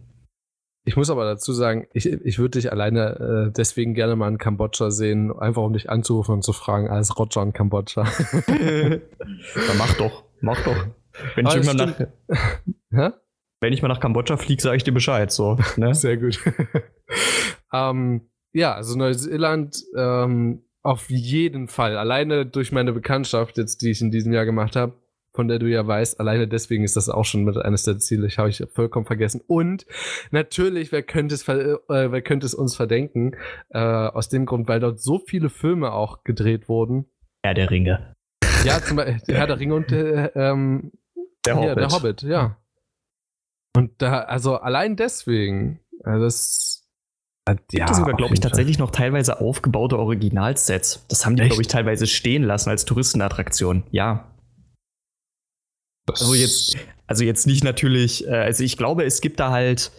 [0.88, 4.38] Ich muss aber dazu sagen, ich, ich würde dich alleine äh, deswegen gerne mal in
[4.38, 8.04] Kambodscha sehen, einfach um dich anzurufen und zu fragen, als Roger in Kambodscha.
[8.48, 9.02] Dann
[9.80, 10.86] mach doch, mach doch.
[11.34, 11.96] Wenn ich, irgendwann
[12.92, 13.14] nach,
[13.62, 15.32] wenn ich mal nach Kambodscha fliege, sage ich dir Bescheid.
[15.32, 15.96] So, ne?
[15.96, 16.40] Sehr gut.
[17.74, 21.98] ähm, ja, also Neuseeland ähm, auf jeden Fall.
[21.98, 24.94] Alleine durch meine Bekanntschaft, jetzt, die ich in diesem Jahr gemacht habe,
[25.36, 28.28] von der du ja weißt, alleine deswegen ist das auch schon mit eines der Ziele,
[28.28, 29.42] ich habe ich vollkommen vergessen.
[29.46, 29.86] Und
[30.32, 33.36] natürlich, wer könnte es, äh, wer könnte es uns verdenken?
[33.70, 37.06] Äh, aus dem Grund, weil dort so viele Filme auch gedreht wurden.
[37.46, 38.16] Herr der Ringe.
[38.64, 40.92] Ja, zum Beispiel Herr der Ringe und äh, ähm,
[41.46, 41.78] der, Hobbit.
[41.78, 42.58] der Hobbit, ja.
[43.76, 46.86] Und da, also allein deswegen, also das
[47.48, 51.06] ja, gibt es sogar, glaube ich, tatsächlich noch teilweise aufgebaute Originalsets.
[51.10, 53.84] Das haben die, glaube ich, teilweise stehen lassen als Touristenattraktion.
[53.92, 54.32] Ja.
[56.10, 56.78] Also jetzt,
[57.08, 59.92] also jetzt nicht natürlich, äh, also ich glaube, es gibt da halt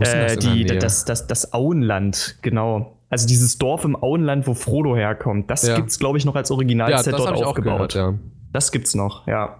[0.00, 2.98] äh, die, das, das, das Auenland, genau.
[3.08, 5.78] Also dieses Dorf im Auenland, wo Frodo herkommt, das ja.
[5.78, 7.92] es, glaube ich, noch als Originalset ja, dort aufgebaut.
[7.92, 8.14] Gehört, ja.
[8.52, 9.58] Das gibt's noch, ja.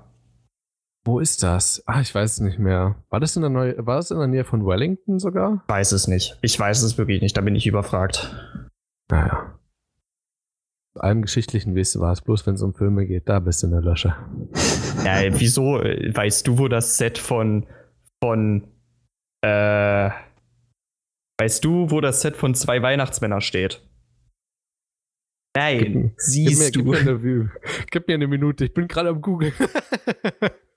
[1.04, 1.82] Wo ist das?
[1.86, 2.96] Ah, ich weiß es nicht mehr.
[3.10, 5.64] War das in der Neu war das in der Nähe von Wellington sogar?
[5.66, 6.38] Weiß es nicht.
[6.42, 8.34] Ich weiß es wirklich nicht, da bin ich überfragt.
[9.10, 9.58] Naja.
[10.94, 13.72] Allem geschichtlichen Wissen war es bloß, wenn es um Filme geht, da bist du in
[13.72, 14.14] der Lösche.
[15.04, 15.80] Ja, wieso?
[15.80, 17.66] Weißt du, wo das Set von
[18.22, 18.68] von
[19.44, 20.10] äh
[21.40, 23.82] Weißt du, wo das Set von zwei Weihnachtsmännern steht?
[25.56, 27.00] Nein, gib, siehst gib mir, du.
[27.00, 27.50] Gib mir, eine,
[27.90, 29.52] gib mir eine Minute, ich bin gerade am Google.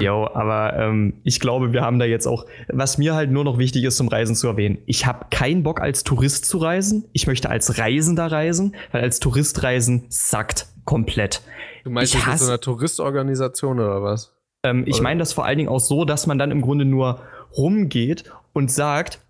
[0.00, 3.58] Jo, aber ähm, ich glaube, wir haben da jetzt auch, was mir halt nur noch
[3.58, 4.78] wichtig ist zum Reisen zu erwähnen.
[4.86, 7.04] Ich habe keinen Bock als Tourist zu reisen.
[7.12, 11.42] Ich möchte als Reisender reisen, weil als Tourist reisen sackt komplett.
[11.84, 14.34] Du meinst ich das mit so einer Touristorganisation oder was?
[14.62, 17.20] Ähm, ich meine das vor allen Dingen auch so, dass man dann im Grunde nur
[17.56, 19.20] rumgeht und sagt,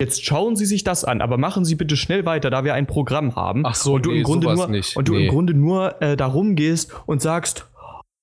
[0.00, 2.86] Jetzt schauen Sie sich das an, aber machen Sie bitte schnell weiter, da wir ein
[2.86, 3.66] Programm haben.
[3.66, 4.96] Ach so, und du nee, im Grunde nur nicht.
[4.96, 5.24] und du nee.
[5.24, 7.66] im Grunde nur äh, darum gehst und sagst,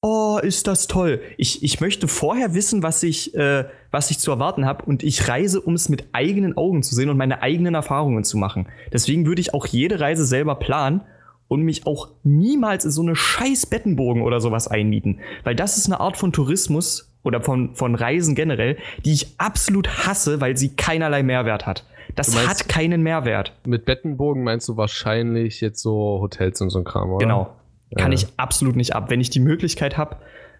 [0.05, 1.19] oh, ist das toll.
[1.37, 5.27] Ich, ich möchte vorher wissen, was ich, äh, was ich zu erwarten habe und ich
[5.27, 8.67] reise, um es mit eigenen Augen zu sehen und meine eigenen Erfahrungen zu machen.
[8.93, 11.01] Deswegen würde ich auch jede Reise selber planen
[11.47, 15.87] und mich auch niemals in so eine scheiß Bettenburgen oder sowas einmieten, weil das ist
[15.87, 20.75] eine Art von Tourismus, oder von, von Reisen generell, die ich absolut hasse, weil sie
[20.75, 21.83] keinerlei Mehrwert hat.
[22.13, 23.53] Das meinst, hat keinen Mehrwert.
[23.65, 27.25] Mit Bettenbogen meinst du wahrscheinlich jetzt so Hotels und so ein Kram, oder?
[27.25, 27.55] Genau.
[27.97, 28.17] Kann ja.
[28.17, 29.09] ich absolut nicht ab.
[29.09, 30.17] Wenn ich die Möglichkeit habe,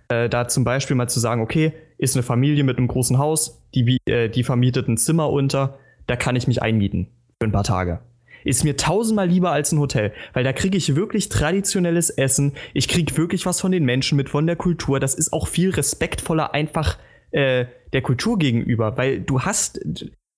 [0.10, 3.62] äh, da zum Beispiel mal zu sagen, okay, ist eine Familie mit einem großen Haus,
[3.74, 7.08] die, äh, die vermietet ein Zimmer unter, da kann ich mich einmieten
[7.40, 8.00] für ein paar Tage
[8.46, 12.88] ist mir tausendmal lieber als ein Hotel, weil da kriege ich wirklich traditionelles Essen, ich
[12.88, 15.00] kriege wirklich was von den Menschen mit, von der Kultur.
[15.00, 16.98] Das ist auch viel respektvoller einfach
[17.32, 19.82] äh, der Kultur gegenüber, weil du hast,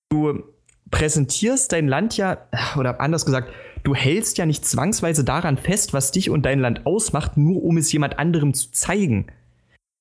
[0.09, 0.43] du,
[0.89, 3.51] präsentierst dein Land ja, oder anders gesagt,
[3.87, 7.77] du hältst ja nicht zwangsweise daran fest, was dich und dein Land ausmacht, nur um
[7.77, 9.27] es jemand anderem zu zeigen.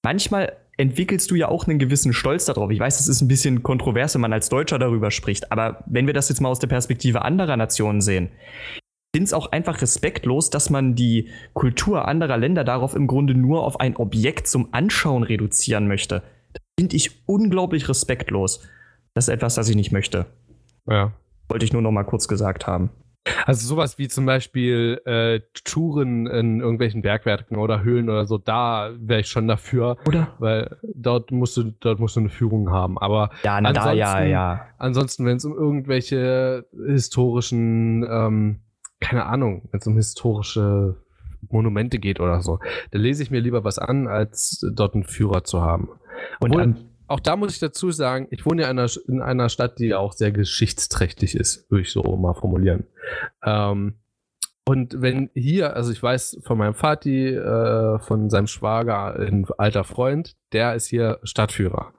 [0.04, 2.72] Manchmal entwickelst du ja auch einen gewissen Stolz darauf.
[2.72, 6.08] Ich weiß, es ist ein bisschen kontrovers, wenn man als Deutscher darüber spricht, aber wenn
[6.08, 8.30] wir das jetzt mal aus der Perspektive anderer Nationen sehen,
[9.14, 13.62] finde es auch einfach respektlos, dass man die Kultur anderer Länder darauf im Grunde nur
[13.62, 16.24] auf ein Objekt zum Anschauen reduzieren möchte.
[16.52, 18.66] Das finde ich unglaublich respektlos.
[19.14, 20.26] Das ist etwas, das ich nicht möchte.
[20.88, 21.12] Ja.
[21.48, 22.90] Wollte ich nur noch mal kurz gesagt haben.
[23.44, 28.90] Also sowas wie zum Beispiel äh, Touren in irgendwelchen Bergwerken oder Höhlen oder so, da
[28.98, 29.96] wäre ich schon dafür.
[30.06, 30.28] Oder?
[30.38, 32.98] Weil dort musst du, dort musst du eine Führung haben.
[32.98, 34.66] Aber Ja, na, da, ja, Ansonsten- ja.
[34.78, 38.60] ansonsten, wenn es um irgendwelche historischen, ähm,
[39.00, 40.96] keine Ahnung, wenn es um historische
[41.48, 42.58] Monumente geht oder so,
[42.90, 45.88] da lese ich mir lieber was an, als dort einen Führer zu haben.
[46.40, 46.76] Und Obwohl, an,
[47.08, 49.94] auch da muss ich dazu sagen, ich wohne ja in einer, in einer Stadt, die
[49.94, 52.84] auch sehr geschichtsträchtig ist, würde ich so mal formulieren.
[53.44, 53.94] Ähm,
[54.68, 59.84] und wenn hier, also ich weiß von meinem Vati, äh, von seinem Schwager, ein alter
[59.84, 61.92] Freund, der ist hier Stadtführer.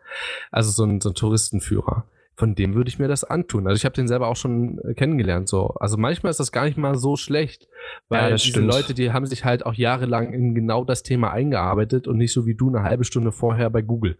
[0.51, 2.05] Also so ein, so ein Touristenführer.
[2.37, 3.65] Von dem würde ich mir das antun.
[3.65, 5.49] Also ich habe den selber auch schon äh, kennengelernt.
[5.49, 5.69] So.
[5.79, 7.67] Also manchmal ist das gar nicht mal so schlecht,
[8.09, 8.67] weil Ja, diese stimmt.
[8.67, 12.45] Leute, die haben sich halt auch jahrelang in genau das Thema eingearbeitet und nicht so
[12.45, 14.17] wie du eine halbe Stunde vorher bei Google.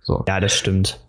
[0.00, 0.24] So.
[0.28, 1.00] ja, das stimmt.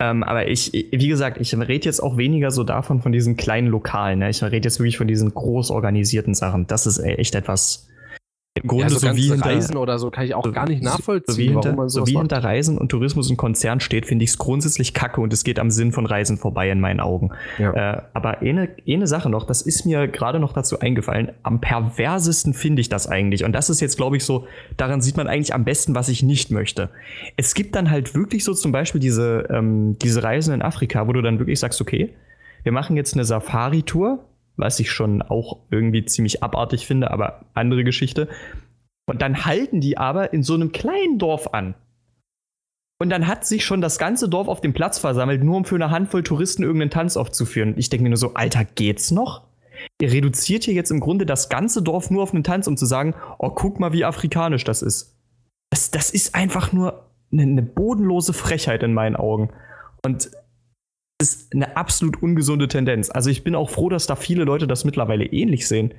[0.00, 3.68] Ähm, aber ich, wie gesagt, ich rede jetzt auch weniger so davon, von diesen kleinen
[3.68, 4.20] Lokalen.
[4.20, 4.30] Ne?
[4.30, 6.66] Ich rede jetzt wirklich von diesen groß organisierten Sachen.
[6.66, 7.89] Das ist äh, echt etwas.
[8.54, 10.82] Im Grunde ja, so, so, wie hinter, Reisen oder so kann ich auch gar nicht
[10.82, 12.22] nachvollziehen, so wie hinter, warum man so wie macht.
[12.22, 15.60] hinter Reisen und Tourismus und Konzern steht, finde ich es grundsätzlich kacke und es geht
[15.60, 17.30] am Sinn von Reisen vorbei in meinen Augen.
[17.58, 17.72] Ja.
[17.72, 22.52] Äh, aber eine, eine Sache noch, das ist mir gerade noch dazu eingefallen, am perversesten
[22.52, 23.44] finde ich das eigentlich.
[23.44, 26.24] Und das ist jetzt, glaube ich, so, daran sieht man eigentlich am besten, was ich
[26.24, 26.90] nicht möchte.
[27.36, 31.12] Es gibt dann halt wirklich so zum Beispiel diese, ähm, diese Reisen in Afrika, wo
[31.12, 32.14] du dann wirklich sagst, okay,
[32.64, 34.24] wir machen jetzt eine Safari-Tour,
[34.60, 38.28] was ich schon auch irgendwie ziemlich abartig finde, aber andere Geschichte.
[39.06, 41.74] Und dann halten die aber in so einem kleinen Dorf an.
[43.00, 45.74] Und dann hat sich schon das ganze Dorf auf dem Platz versammelt, nur um für
[45.74, 47.74] eine Handvoll Touristen irgendeinen Tanz aufzuführen.
[47.78, 49.48] Ich denke mir nur so, Alter, geht's noch?
[50.00, 52.84] Ihr reduziert hier jetzt im Grunde das ganze Dorf nur auf einen Tanz, um zu
[52.84, 55.16] sagen, oh, guck mal, wie afrikanisch das ist.
[55.70, 59.50] Das, das ist einfach nur eine, eine bodenlose Frechheit in meinen Augen.
[60.04, 60.30] Und
[61.20, 63.10] ist eine absolut ungesunde Tendenz.
[63.10, 65.94] Also ich bin auch froh, dass da viele Leute das mittlerweile ähnlich sehen.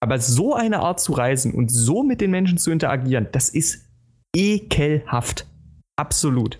[0.00, 3.86] Aber so eine Art zu reisen und so mit den Menschen zu interagieren, das ist
[4.34, 5.46] ekelhaft.
[5.96, 6.58] Absolut.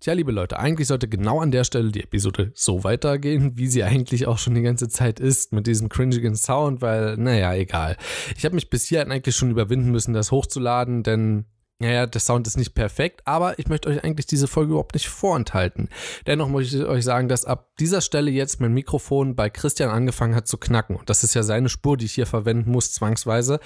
[0.00, 3.82] Tja, liebe Leute, eigentlich sollte genau an der Stelle die Episode so weitergehen, wie sie
[3.82, 7.96] eigentlich auch schon die ganze Zeit ist, mit diesem cringigen Sound, weil, naja, egal.
[8.36, 11.46] Ich habe mich bis hierhin eigentlich schon überwinden müssen, das hochzuladen, denn,
[11.78, 15.08] naja, der Sound ist nicht perfekt, aber ich möchte euch eigentlich diese Folge überhaupt nicht
[15.08, 15.90] vorenthalten.
[16.26, 20.34] Dennoch muss ich euch sagen, dass ab dieser Stelle jetzt mein Mikrofon bei Christian angefangen
[20.34, 20.96] hat zu knacken.
[20.96, 23.60] Und das ist ja seine Spur, die ich hier verwenden muss, zwangsweise.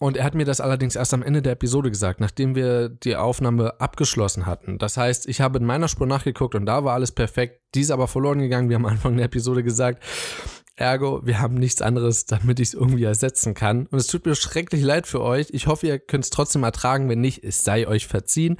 [0.00, 3.16] Und er hat mir das allerdings erst am Ende der Episode gesagt, nachdem wir die
[3.16, 4.78] Aufnahme abgeschlossen hatten.
[4.78, 7.60] Das heißt, ich habe in meiner Spur nachgeguckt und da war alles perfekt.
[7.74, 10.02] Die ist aber verloren gegangen, wie am Anfang der Episode gesagt.
[10.80, 13.86] Ergo, wir haben nichts anderes, damit ich es irgendwie ersetzen kann.
[13.86, 15.48] Und es tut mir schrecklich leid für euch.
[15.50, 17.08] Ich hoffe, ihr könnt es trotzdem ertragen.
[17.10, 18.56] Wenn nicht, es sei euch verziehen.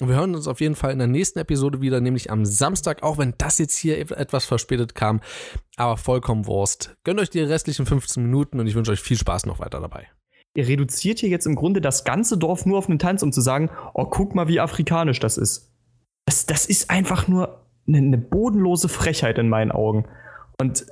[0.00, 3.02] Und wir hören uns auf jeden Fall in der nächsten Episode wieder, nämlich am Samstag,
[3.02, 5.20] auch wenn das jetzt hier etwas verspätet kam.
[5.76, 6.94] Aber vollkommen Wurst.
[7.02, 10.06] Gönnt euch die restlichen 15 Minuten und ich wünsche euch viel Spaß noch weiter dabei.
[10.56, 13.40] Ihr reduziert hier jetzt im Grunde das ganze Dorf nur auf einen Tanz, um zu
[13.40, 15.72] sagen, oh, guck mal, wie afrikanisch das ist.
[16.26, 20.06] Das, das ist einfach nur eine, eine bodenlose Frechheit in meinen Augen.
[20.60, 20.86] Und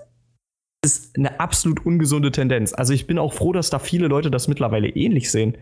[0.85, 2.73] ist eine absolut ungesunde Tendenz.
[2.73, 5.57] Also ich bin auch froh, dass da viele Leute das mittlerweile ähnlich sehen.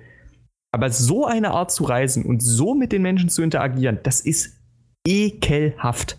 [0.73, 4.61] Aber so eine Art zu reisen und so mit den Menschen zu interagieren, das ist
[5.07, 6.19] ekelhaft.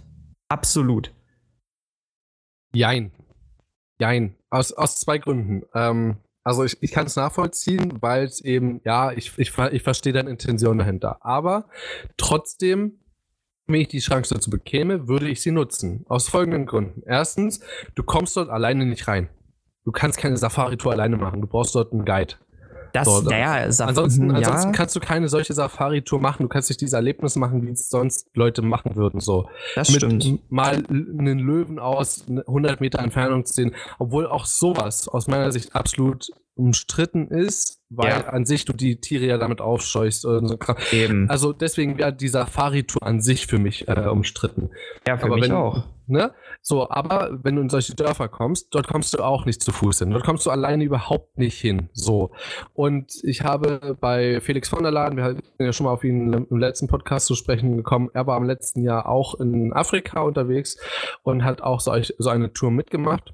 [0.50, 1.14] Absolut.
[2.74, 3.12] Jein.
[4.00, 4.36] Jein.
[4.50, 5.64] Aus, aus zwei Gründen.
[5.74, 10.14] Ähm, also ich, ich kann es nachvollziehen, weil es eben, ja, ich, ich, ich verstehe
[10.14, 11.24] deine Intention dahinter.
[11.26, 11.70] Aber
[12.18, 13.00] trotzdem,
[13.74, 16.06] wenn ich die Chance dazu bekäme, würde ich sie nutzen.
[16.08, 17.04] Aus folgenden Gründen.
[17.06, 17.60] Erstens,
[17.96, 19.30] du kommst dort alleine nicht rein.
[19.86, 21.42] Du kannst keine Safari-Tour alleine machen.
[21.42, 22.36] Du brauchst dort einen Guide.
[22.94, 24.36] Das, So, naja, Saf- Ansonsten, ja.
[24.36, 26.44] ansonsten kannst du keine solche Safari-Tour machen.
[26.44, 29.22] Du kannst nicht diese Erlebnisse machen, wie es sonst Leute machen würden.
[29.22, 30.52] So das mit stimmt.
[30.52, 35.74] mal einen Löwen aus 100 Meter Entfernung zu sehen, obwohl auch sowas aus meiner Sicht
[35.74, 38.28] absolut umstritten ist, weil Ja.
[38.28, 40.22] an sich du die Tiere ja damit aufscheuchst.
[40.22, 40.40] So.
[40.92, 41.30] Eben.
[41.30, 44.70] Also deswegen wäre die Safari-Tour an sich für mich äh, umstritten.
[45.08, 45.84] ja, für aber mich wenn- auch.
[46.08, 46.34] Ne?
[46.62, 50.00] So, aber wenn du in solche Dörfer kommst, dort kommst du auch nicht zu Fuß
[50.00, 50.12] hin.
[50.12, 51.90] Dort kommst du alleine überhaupt nicht hin.
[51.94, 52.32] So.
[52.74, 56.34] Und ich habe bei Felix von der Laden, wir sind ja schon mal auf ihn
[56.50, 60.78] im letzten Podcast zu sprechen gekommen, er war im letzten Jahr auch in Afrika unterwegs
[61.24, 63.34] und hat auch so, so eine Tour mitgemacht.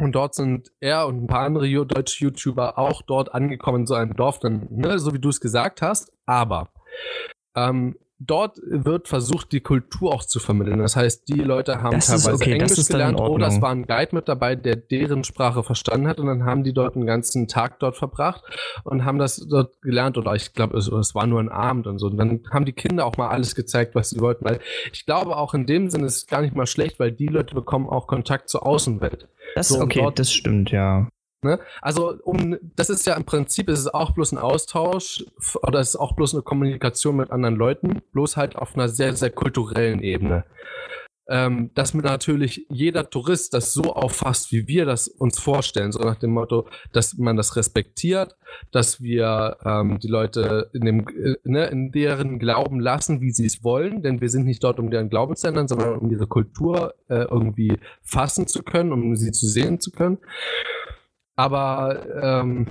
[0.00, 3.94] Und dort sind er und ein paar andere deutsche YouTuber auch dort angekommen in so
[3.94, 6.10] einem Dorf, dann, ne, so wie du es gesagt hast.
[6.24, 6.70] Aber
[7.54, 10.78] ähm, dort wird versucht, die Kultur auch zu vermitteln.
[10.78, 14.14] Das heißt, die Leute haben Das teilweise okay, Englisch gelernt oder es war ein Guide
[14.14, 17.80] mit dabei, der deren Sprache verstanden hat und dann haben die dort einen ganzen Tag
[17.80, 18.42] dort verbracht
[18.84, 21.98] und haben das dort gelernt oder ich glaube, es, es war nur ein Abend und
[21.98, 22.08] so.
[22.08, 24.60] Und dann haben die Kinder auch mal alles gezeigt, was sie wollten, weil
[24.92, 27.54] ich glaube auch in dem Sinne ist es gar nicht mal schlecht, weil die Leute
[27.54, 29.28] bekommen auch Kontakt zur Außenwelt.
[29.54, 31.08] Das, so, okay, das stimmt, ja.
[31.42, 31.58] Ne?
[31.80, 35.24] Also um, das ist ja im Prinzip, ist es auch bloß ein Austausch
[35.62, 39.16] oder es ist auch bloß eine Kommunikation mit anderen Leuten, bloß halt auf einer sehr,
[39.16, 40.44] sehr kulturellen Ebene.
[41.30, 46.00] Ähm, dass mir natürlich jeder Tourist das so auffasst, wie wir das uns vorstellen, so
[46.00, 48.34] nach dem Motto, dass man das respektiert,
[48.72, 53.46] dass wir ähm, die Leute in, dem, äh, ne, in deren Glauben lassen, wie sie
[53.46, 56.26] es wollen, denn wir sind nicht dort, um deren Glauben zu ändern, sondern um ihre
[56.26, 60.18] Kultur äh, irgendwie fassen zu können, um sie zu sehen zu können.
[61.40, 62.66] Aber ähm,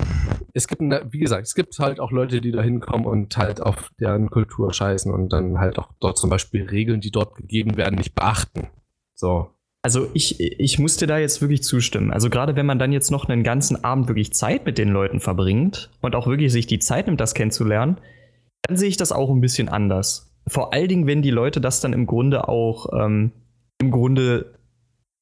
[0.54, 3.64] es gibt, ne- wie gesagt, es gibt halt auch Leute, die da hinkommen und halt
[3.64, 7.78] auf deren Kultur scheißen und dann halt auch dort zum Beispiel Regeln, die dort gegeben
[7.78, 8.68] werden, nicht beachten.
[9.16, 9.50] So.
[9.82, 12.12] Also ich, ich musste da jetzt wirklich zustimmen.
[12.12, 15.20] Also gerade wenn man dann jetzt noch einen ganzen Abend wirklich Zeit mit den Leuten
[15.20, 17.98] verbringt und auch wirklich sich die Zeit nimmt, das kennenzulernen,
[18.68, 20.32] dann sehe ich das auch ein bisschen anders.
[20.46, 23.32] Vor allen Dingen, wenn die Leute das dann im Grunde auch ähm,
[23.82, 24.59] im Grunde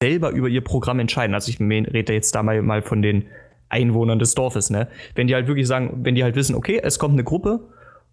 [0.02, 1.34] selber über ihr Programm entscheiden.
[1.34, 3.26] Also ich rede jetzt da mal, mal von den
[3.68, 4.88] Einwohnern des Dorfes, ne?
[5.14, 7.60] Wenn die halt wirklich sagen, wenn die halt wissen, okay, es kommt eine Gruppe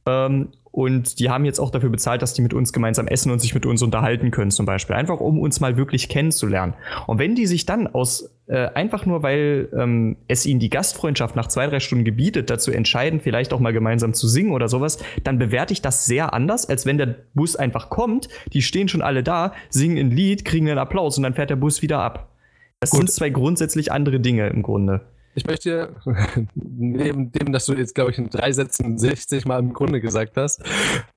[0.06, 3.39] ähm, und die haben jetzt auch dafür bezahlt, dass die mit uns gemeinsam essen und
[3.39, 4.97] sich mit uns unterhalten können, zum Beispiel.
[4.97, 6.74] Einfach um uns mal wirklich kennenzulernen.
[7.08, 11.38] Und wenn die sich dann aus, äh, einfach nur weil ähm, es ihnen die Gastfreundschaft
[11.38, 14.99] nach zwei, drei Stunden gebietet, dazu entscheiden, vielleicht auch mal gemeinsam zu singen oder sowas,
[15.24, 19.01] dann bewerte ich das sehr anders, als wenn der Bus einfach kommt, die stehen schon
[19.01, 22.36] alle da, singen ein Lied, kriegen einen Applaus und dann fährt der Bus wieder ab.
[22.82, 22.99] Das Gut.
[22.99, 25.06] sind zwei grundsätzlich andere Dinge im Grunde.
[25.38, 25.93] Ich möchte,
[26.55, 30.38] neben dem, dass du jetzt, glaube ich, in drei Sätzen 60 Mal im Grunde gesagt
[30.38, 30.63] hast,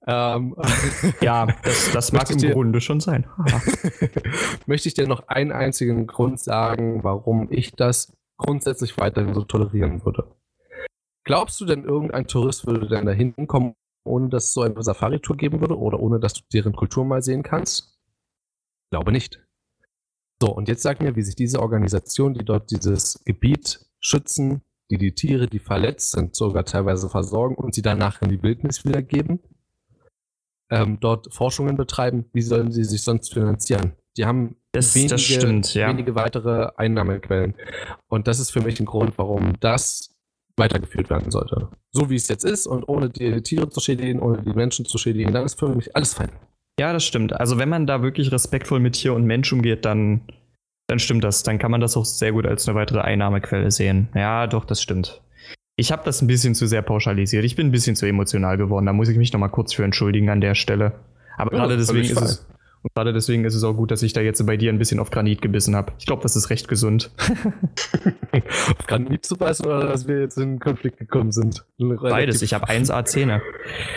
[0.07, 0.57] ähm,
[1.21, 3.27] Ja, das, das mag im dir- Grunde schon sein.
[4.67, 10.05] möchte ich dir noch einen einzigen Grund sagen, warum ich das grundsätzlich weiterhin so tolerieren
[10.05, 10.35] würde.
[11.25, 15.37] Glaubst du denn, irgendein Tourist würde denn da hinkommen, ohne dass es so eine Safari-Tour
[15.37, 17.99] geben würde oder ohne dass du deren Kultur mal sehen kannst?
[18.91, 19.45] Glaube nicht.
[20.41, 24.99] So, und jetzt sag mir, wie sich diese Organisation, die dort dieses Gebiet schützen, die
[24.99, 29.41] die Tiere, die verletzt sind, sogar teilweise versorgen und sie danach in die Wildnis wiedergeben,
[30.71, 33.93] ähm, dort Forschungen betreiben, wie sollen sie sich sonst finanzieren?
[34.17, 35.89] Die haben Das, das stimmt, ja.
[35.89, 37.55] wenige weitere Einnahmequellen.
[38.09, 40.15] Und das ist für mich ein Grund, warum das
[40.57, 41.69] weitergeführt werden sollte.
[41.93, 44.99] So wie es jetzt ist und ohne die Tiere zu schädigen, ohne die Menschen zu
[44.99, 46.31] schädigen, dann ist für mich alles fein.
[46.81, 47.33] Ja, das stimmt.
[47.33, 50.23] Also wenn man da wirklich respektvoll mit Tier und Mensch umgeht, dann,
[50.89, 51.45] dann stimmt das.
[51.45, 54.09] Dann kann man das auch sehr gut als eine weitere Einnahmequelle sehen.
[54.15, 55.21] Ja, doch, das stimmt.
[55.77, 57.45] Ich habe das ein bisschen zu sehr pauschalisiert.
[57.45, 58.87] Ich bin ein bisschen zu emotional geworden.
[58.87, 60.93] Da muss ich mich noch mal kurz für entschuldigen an der Stelle.
[61.37, 62.47] Aber Ja, gerade deswegen ist es
[62.83, 65.01] und gerade deswegen ist es auch gut, dass ich da jetzt bei dir ein bisschen
[65.01, 65.93] auf Granit gebissen habe.
[65.99, 67.11] Ich glaube, das ist recht gesund.
[68.33, 71.65] Auf Granit zu beißen oder dass wir jetzt in Konflikt gekommen sind?
[71.79, 72.43] Beides.
[72.43, 73.43] Ich habe 1A Zähne.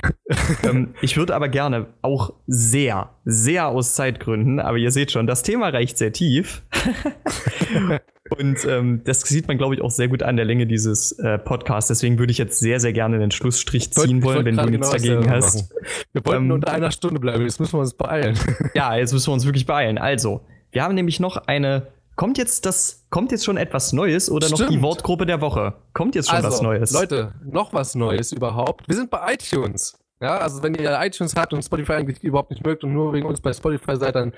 [0.64, 5.44] ähm, ich würde aber gerne auch sehr, sehr aus Zeitgründen, aber ihr seht schon, das
[5.44, 6.64] Thema reicht sehr tief.
[8.38, 11.38] Und ähm, das sieht man, glaube ich, auch sehr gut an der Länge dieses äh,
[11.38, 11.90] Podcasts.
[11.90, 15.30] Deswegen würde ich jetzt sehr, sehr gerne den Schlussstrich ziehen wollen, wenn du nichts dagegen
[15.30, 15.74] hast.
[16.14, 18.38] Wir wollten Ähm, unter einer Stunde bleiben, jetzt müssen wir uns beeilen.
[18.74, 19.98] Ja, jetzt müssen wir uns wirklich beeilen.
[19.98, 21.88] Also, wir haben nämlich noch eine.
[22.16, 24.82] Kommt jetzt das, kommt jetzt schon etwas Neues oder noch die Stimmt.
[24.84, 25.74] Wortgruppe der Woche?
[25.94, 26.96] Kommt jetzt schon was Neues?
[26.96, 28.88] Also, Leute, noch was Neues überhaupt.
[28.88, 29.98] Wir sind bei iTunes.
[30.22, 33.26] Ja, also wenn ihr iTunes habt und Spotify eigentlich überhaupt nicht mögt und nur wegen
[33.26, 34.34] uns bei Spotify seid, dann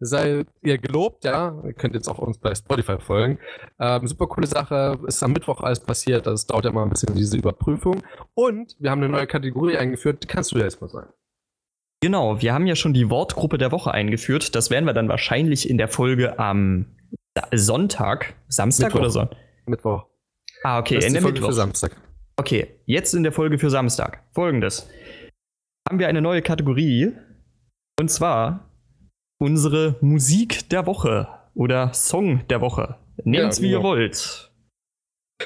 [0.00, 1.54] seid ihr gelobt, ja.
[1.62, 3.38] Ihr könnt jetzt auch uns bei Spotify folgen.
[3.78, 7.14] Ähm, super coole Sache, ist am Mittwoch alles passiert, das dauert ja mal ein bisschen
[7.14, 8.02] diese Überprüfung.
[8.32, 11.10] Und wir haben eine neue Kategorie eingeführt, kannst du ja jetzt mal sagen.
[12.00, 14.54] Genau, wir haben ja schon die Wortgruppe der Woche eingeführt.
[14.54, 16.86] Das werden wir dann wahrscheinlich in der Folge am
[17.52, 19.00] Sonntag, Samstag Mittwoch.
[19.00, 19.28] oder so.
[19.66, 20.06] Mittwoch.
[20.62, 21.48] Ah, okay, in der Folge Mittwoch.
[21.48, 21.96] für Samstag.
[22.36, 24.22] Okay, jetzt in der Folge für Samstag.
[24.32, 24.88] Folgendes.
[25.86, 27.12] Haben wir eine neue Kategorie.
[27.98, 28.70] Und zwar
[29.38, 32.96] unsere Musik der Woche oder Song der Woche.
[33.24, 33.90] Nehmt's Ja, wie ihr genau.
[33.90, 34.52] wollt.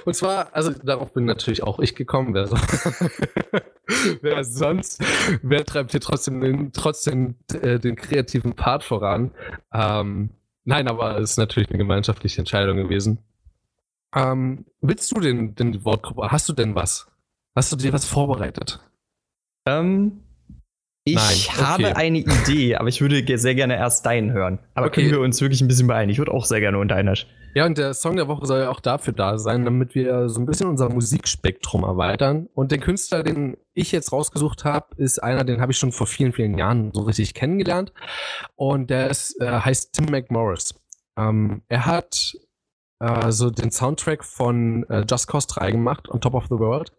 [0.04, 2.32] Und zwar, also darauf bin natürlich auch ich gekommen.
[2.32, 2.56] Wer, so,
[4.22, 5.02] wer sonst,
[5.42, 9.32] wer treibt hier trotzdem den, trotzdem äh, den kreativen Part voran?
[9.72, 10.30] Ähm,
[10.64, 13.18] nein, aber es ist natürlich eine gemeinschaftliche Entscheidung gewesen.
[14.14, 17.08] Ähm, willst du den, den Wortgruppe, hast du denn was?
[17.54, 18.80] Hast du dir was vorbereitet?
[19.66, 20.22] Ähm,
[21.04, 21.62] ich Nein, okay.
[21.62, 24.58] habe eine Idee, aber ich würde sehr gerne erst deinen hören.
[24.74, 25.00] Aber Okay.
[25.02, 26.10] können wir uns wirklich ein bisschen beeilen?
[26.10, 27.14] Ich würde auch sehr gerne unter einer.
[27.54, 30.40] Ja, und der Song der Woche soll ja auch dafür da sein, damit wir so
[30.40, 32.48] ein bisschen unser Musikspektrum erweitern.
[32.54, 36.06] Und der Künstler, den ich jetzt rausgesucht habe, ist einer, den habe ich schon vor
[36.06, 37.92] vielen, vielen Jahren so richtig kennengelernt.
[38.54, 40.74] Und der ist, äh, heißt Tim McMorris.
[41.18, 42.34] Ähm, er hat
[43.00, 46.92] äh, so den Soundtrack von äh, Just Cause 3 gemacht, On Top of the World.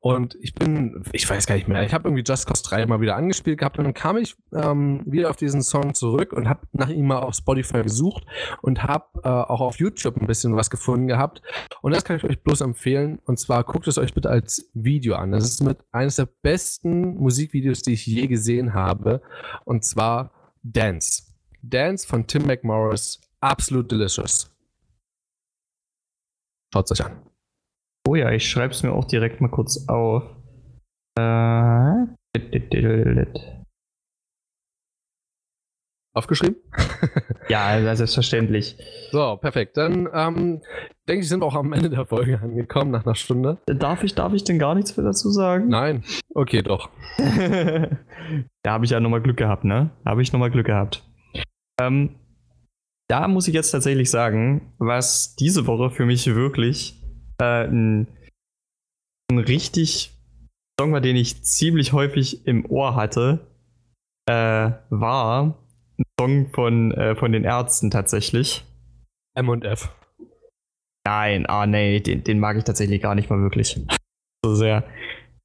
[0.00, 3.00] Und ich bin, ich weiß gar nicht mehr, ich habe irgendwie Just Cause 3 mal
[3.00, 6.60] wieder angespielt gehabt und dann kam ich ähm, wieder auf diesen Song zurück und habe
[6.72, 8.24] nach ihm mal auf Spotify gesucht
[8.62, 11.42] und habe äh, auch auf YouTube ein bisschen was gefunden gehabt.
[11.82, 13.18] Und das kann ich euch bloß empfehlen.
[13.24, 15.32] Und zwar guckt es euch bitte als Video an.
[15.32, 19.20] Das ist mit eines der besten Musikvideos, die ich je gesehen habe.
[19.64, 20.30] Und zwar
[20.62, 21.24] Dance.
[21.62, 23.20] Dance von Tim McMorris.
[23.40, 24.51] Absolut delicious.
[26.72, 27.20] Schaut euch an.
[28.08, 30.22] Oh ja, ich schreibe es mir auch direkt mal kurz auf.
[31.18, 32.06] Äh,
[36.14, 36.56] Aufgeschrieben?
[37.48, 38.76] ja, selbstverständlich.
[39.12, 39.76] So, perfekt.
[39.76, 40.60] Dann ähm,
[41.08, 43.58] denke ich, sind wir auch am Ende der Folge angekommen, nach einer Stunde.
[43.66, 45.68] Darf ich, darf ich denn gar nichts mehr dazu sagen?
[45.68, 46.04] Nein.
[46.34, 46.90] Okay, doch.
[47.18, 49.90] da habe ich ja nochmal Glück gehabt, ne?
[50.04, 51.02] Habe ich nochmal Glück gehabt.
[51.80, 52.16] Ähm,
[53.08, 57.00] da muss ich jetzt tatsächlich sagen, was diese Woche für mich wirklich
[57.40, 58.06] äh, ein,
[59.30, 60.12] ein richtig
[60.80, 63.46] Song war, den ich ziemlich häufig im Ohr hatte,
[64.26, 65.58] äh, war
[65.98, 68.64] ein Song von, äh, von den Ärzten tatsächlich.
[69.34, 69.94] M und F.
[71.04, 73.80] Nein, ah nee, den, den mag ich tatsächlich gar nicht mal wirklich.
[74.44, 74.84] So sehr.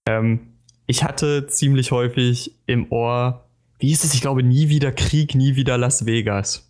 [0.07, 0.53] Ähm,
[0.85, 3.49] ich hatte ziemlich häufig im Ohr,
[3.79, 4.13] wie ist es?
[4.13, 6.66] Ich glaube, nie wieder Krieg, nie wieder Las Vegas.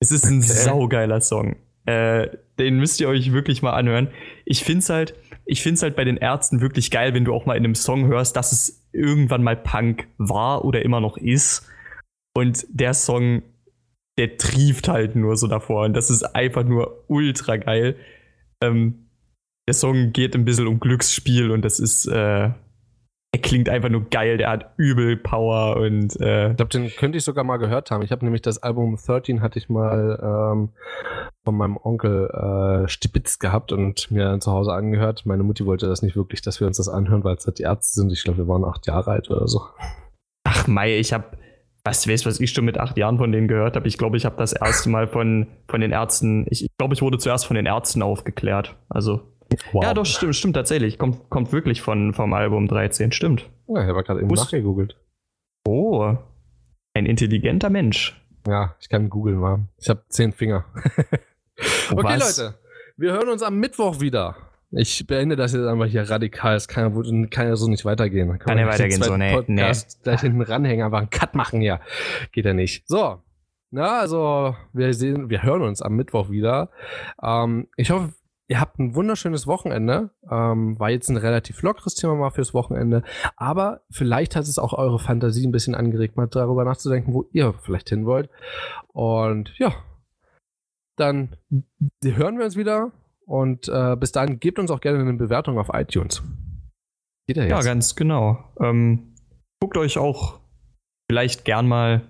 [0.00, 0.46] Es ist ein Okay.
[0.48, 1.56] saugeiler Song.
[1.86, 2.28] Äh,
[2.58, 4.08] den müsst ihr euch wirklich mal anhören.
[4.44, 5.14] Ich find's halt,
[5.46, 8.06] ich find's halt bei den Ärzten wirklich geil, wenn du auch mal in einem Song
[8.06, 11.66] hörst, dass es irgendwann mal Punk war oder immer noch ist.
[12.34, 13.42] Und der Song,
[14.18, 15.84] der trieft halt nur so davor.
[15.84, 17.96] Und das ist einfach nur ultra geil.
[18.62, 19.06] Ähm,
[19.66, 22.50] der Song geht ein bisschen um Glücksspiel und das ist, äh,
[23.32, 24.38] er klingt einfach nur geil.
[24.38, 28.02] Der hat übel Power und äh, Ich glaube, den könnte ich sogar mal gehört haben.
[28.02, 30.70] Ich habe nämlich das Album 13 hatte ich mal ähm,
[31.44, 35.26] von meinem Onkel äh, Stibitz gehabt und mir dann zu Hause angehört.
[35.26, 37.62] Meine Mutti wollte das nicht wirklich, dass wir uns das anhören, weil es halt die
[37.62, 38.12] Ärzte sind.
[38.12, 39.62] Ich glaube, wir waren acht Jahre alt oder so.
[40.44, 41.36] ach Mai, ich hab,
[41.84, 43.86] was weiß, was ich schon mit acht Jahren von denen gehört habe.
[43.86, 47.02] Ich glaube, ich habe das erste Mal von, von den Ärzten, ich, ich glaube, ich
[47.02, 48.74] wurde zuerst von den Ärzten aufgeklärt.
[48.88, 49.20] Also,
[49.74, 50.98] ja, doch, stimmt, stimmt tatsächlich.
[50.98, 53.48] Kommt, kommt wirklich von, vom Album 13, stimmt.
[53.68, 54.96] Ja, ich habe gerade eben Wusst- nachgegoogelt.
[55.66, 56.16] Oh,
[56.94, 58.20] ein intelligenter Mensch.
[58.46, 59.68] Ja, ich kann googeln mal.
[59.78, 60.64] Ich habe zehn Finger.
[61.90, 62.38] okay, Was?
[62.38, 62.54] Leute.
[62.96, 64.36] Wir hören uns am Mittwoch wieder.
[64.72, 66.54] Ich beende das jetzt einfach hier radikal.
[66.54, 68.38] Es kann, ja- kann ja so nicht weitergehen.
[68.38, 71.80] Kann ja weitergehen, so, nee, Podcast gleich hinten ranhängen, einfach einen Cut machen hier.
[72.32, 72.86] Geht ja nicht.
[72.86, 73.20] So.
[73.72, 76.70] Na, also, wir sehen, wir hören uns am Mittwoch wieder.
[77.22, 78.12] Ähm, ich hoffe,
[78.50, 80.10] ihr habt ein wunderschönes Wochenende.
[80.28, 83.04] Ähm, war jetzt ein relativ lockeres Thema mal fürs Wochenende.
[83.36, 87.52] Aber vielleicht hat es auch eure Fantasie ein bisschen angeregt, mal darüber nachzudenken, wo ihr
[87.54, 88.28] vielleicht hin wollt.
[88.88, 89.72] Und ja,
[90.96, 91.36] dann
[92.04, 92.90] hören wir uns wieder.
[93.24, 96.20] Und äh, bis dahin gebt uns auch gerne eine Bewertung auf iTunes.
[97.28, 97.64] Geht ja Ja, jetzt.
[97.66, 98.52] ganz genau.
[98.58, 99.14] Ähm,
[99.60, 100.40] guckt euch auch
[101.08, 102.02] vielleicht gern mal.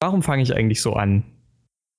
[0.00, 1.24] Warum fange ich eigentlich so an?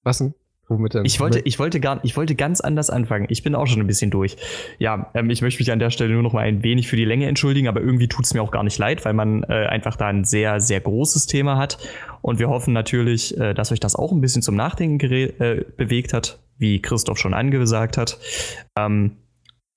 [0.03, 0.33] Was denn?
[0.69, 1.05] Womit denn?
[1.05, 3.27] Ich wollte, ich wollte gar, ich wollte ganz anders anfangen.
[3.29, 4.35] Ich bin auch schon ein bisschen durch.
[4.79, 7.05] Ja, ähm, ich möchte mich an der Stelle nur noch mal ein wenig für die
[7.05, 9.95] Länge entschuldigen, aber irgendwie tut es mir auch gar nicht leid, weil man äh, einfach
[9.95, 11.77] da ein sehr, sehr großes Thema hat.
[12.21, 16.11] Und wir hoffen natürlich, äh, dass euch das auch ein bisschen zum Nachdenken äh, bewegt
[16.13, 18.19] hat, wie Christoph schon angesagt hat.
[18.77, 19.17] Ähm,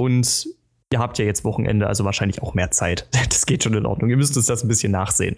[0.01, 0.49] und
[0.93, 3.09] ihr habt ja jetzt Wochenende, also wahrscheinlich auch mehr Zeit.
[3.31, 4.11] Das geht schon in Ordnung.
[4.11, 5.37] Ihr müsst uns das ein bisschen nachsehen.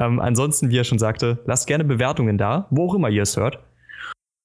[0.00, 3.36] Ähm, ansonsten, wie er schon sagte, lasst gerne Bewertungen da, wo auch immer ihr es
[3.36, 3.60] hört.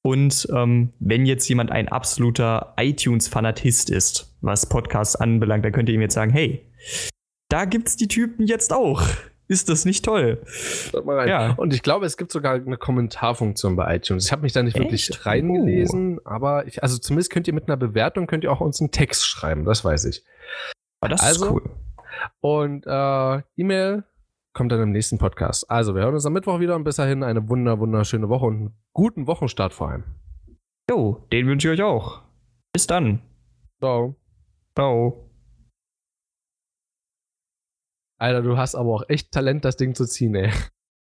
[0.03, 5.95] Und ähm, wenn jetzt jemand ein absoluter iTunes-Fanatist ist, was Podcasts anbelangt, dann könnt ihr
[5.95, 6.65] ihm jetzt sagen, hey,
[7.49, 9.03] da gibt's die Typen jetzt auch.
[9.47, 10.41] Ist das nicht toll?
[11.27, 11.51] Ja.
[11.57, 14.25] Und ich glaube, es gibt sogar eine Kommentarfunktion bei iTunes.
[14.25, 15.25] Ich habe mich da nicht wirklich Echt?
[15.25, 18.91] reingelesen, aber ich, also zumindest könnt ihr mit einer Bewertung könnt ihr auch uns einen
[18.91, 20.23] Text schreiben, das weiß ich.
[21.01, 21.69] Aber das Also- ist cool.
[22.39, 24.03] Und äh, E-Mail
[24.53, 25.69] kommt dann im nächsten Podcast.
[25.69, 28.55] Also, wir hören uns am Mittwoch wieder und bis dahin eine wunder, wunderschöne Woche und
[28.55, 30.03] einen guten Wochenstart vor allem.
[30.89, 32.23] Jo, den wünsche ich euch auch.
[32.73, 33.21] Bis dann.
[33.79, 34.15] Ciao.
[34.75, 35.29] Ciao.
[38.19, 40.51] Alter, du hast aber auch echt Talent, das Ding zu ziehen, ey.